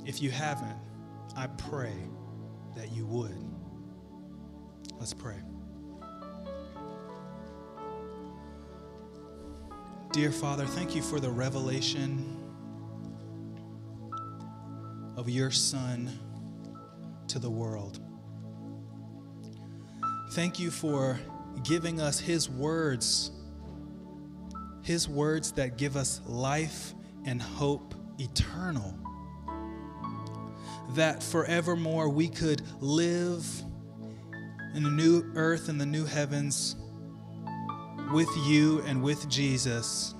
If 0.04 0.20
you 0.20 0.30
haven't, 0.30 0.76
I 1.36 1.46
pray 1.46 1.94
that 2.76 2.92
you 2.92 3.06
would. 3.06 3.36
Let's 4.98 5.14
pray. 5.14 5.36
Dear 10.12 10.30
Father, 10.30 10.66
thank 10.66 10.94
you 10.94 11.02
for 11.02 11.18
the 11.18 11.30
revelation 11.30 12.40
of 15.16 15.28
your 15.28 15.50
Son 15.50 16.10
to 17.28 17.38
the 17.38 17.50
world. 17.50 17.98
Thank 20.32 20.60
you 20.60 20.70
for 20.70 21.18
giving 21.64 22.00
us 22.00 22.20
His 22.20 22.48
words, 22.48 23.32
His 24.82 25.08
words 25.08 25.52
that 25.52 25.78
give 25.78 25.96
us 25.96 26.20
life 26.26 26.94
and 27.24 27.40
hope 27.40 27.94
eternal. 28.18 29.03
That 30.90 31.22
forevermore 31.22 32.08
we 32.08 32.28
could 32.28 32.62
live 32.80 33.44
in 34.74 34.82
the 34.82 34.90
new 34.90 35.24
earth 35.34 35.68
and 35.68 35.80
the 35.80 35.86
new 35.86 36.04
heavens 36.04 36.76
with 38.12 38.28
you 38.46 38.80
and 38.82 39.02
with 39.02 39.28
Jesus, 39.28 40.14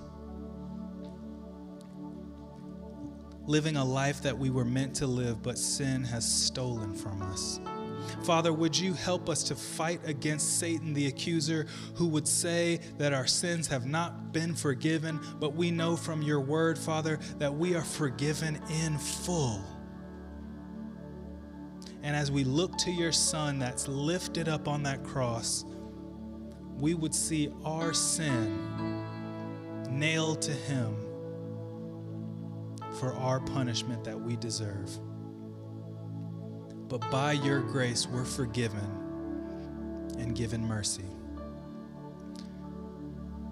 living 3.47 3.77
a 3.77 3.85
life 3.85 4.23
that 4.23 4.37
we 4.37 4.51
were 4.51 4.65
meant 4.65 4.97
to 4.97 5.07
live, 5.07 5.43
but 5.43 5.59
sin 5.59 6.03
has 6.05 6.27
stolen 6.27 6.95
from 6.95 7.23
us. 7.23 7.61
Father, 8.23 8.53
would 8.53 8.79
you 8.79 8.95
help 8.95 9.29
us 9.29 9.43
to 9.45 9.55
fight 9.55 10.01
against 10.05 10.59
Satan, 10.59 10.95
the 10.95 11.07
accuser, 11.07 11.67
who 11.95 12.07
would 12.09 12.27
say 12.27 12.81
that 12.99 13.13
our 13.13 13.27
sins 13.27 13.67
have 13.69 13.87
not 13.87 14.33
been 14.33 14.55
forgiven, 14.55 15.21
but 15.41 15.55
we 15.55 15.71
know 15.71 15.97
from 15.97 16.23
your 16.23 16.41
word, 16.41 16.79
Father, 16.79 17.19
that 17.39 17.55
we 17.55 17.75
are 17.75 17.83
forgiven 17.83 18.61
in 18.71 18.99
full. 18.99 19.63
And 22.05 22.15
as 22.15 22.31
we 22.31 22.45
look 22.45 22.77
to 22.79 22.93
your 22.93 23.13
Son 23.13 23.59
that's 23.59 23.89
lifted 23.89 24.47
up 24.47 24.69
on 24.69 24.83
that 24.83 25.03
cross, 25.03 25.65
we 26.77 26.93
would 26.93 27.15
see 27.15 27.51
our 27.65 27.95
sin 27.95 29.03
nailed 29.89 30.43
to 30.43 30.53
him 30.53 30.95
for 33.01 33.15
our 33.15 33.41
punishment 33.41 34.05
that 34.05 34.21
we 34.21 34.37
deserve. 34.37 34.91
But 36.89 37.11
by 37.11 37.33
your 37.33 37.61
grace, 37.61 38.07
we're 38.07 38.27
forgiven 38.27 40.13
and 40.19 40.37
given 40.37 40.63
mercy. 40.63 41.07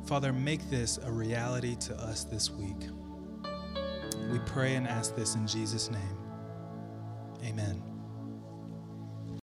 Father, 0.05 0.31
make 0.35 0.69
this 0.69 0.99
a 0.99 1.11
reality 1.11 1.75
to 1.77 1.95
us 1.95 2.25
this 2.25 2.51
week. 2.51 2.89
We 4.31 4.41
pray 4.41 4.75
and 4.75 4.87
ask 4.87 5.17
this 5.17 5.37
in 5.37 5.47
Jesus' 5.47 5.91
name. 5.91 6.19
Amen. 7.43 7.92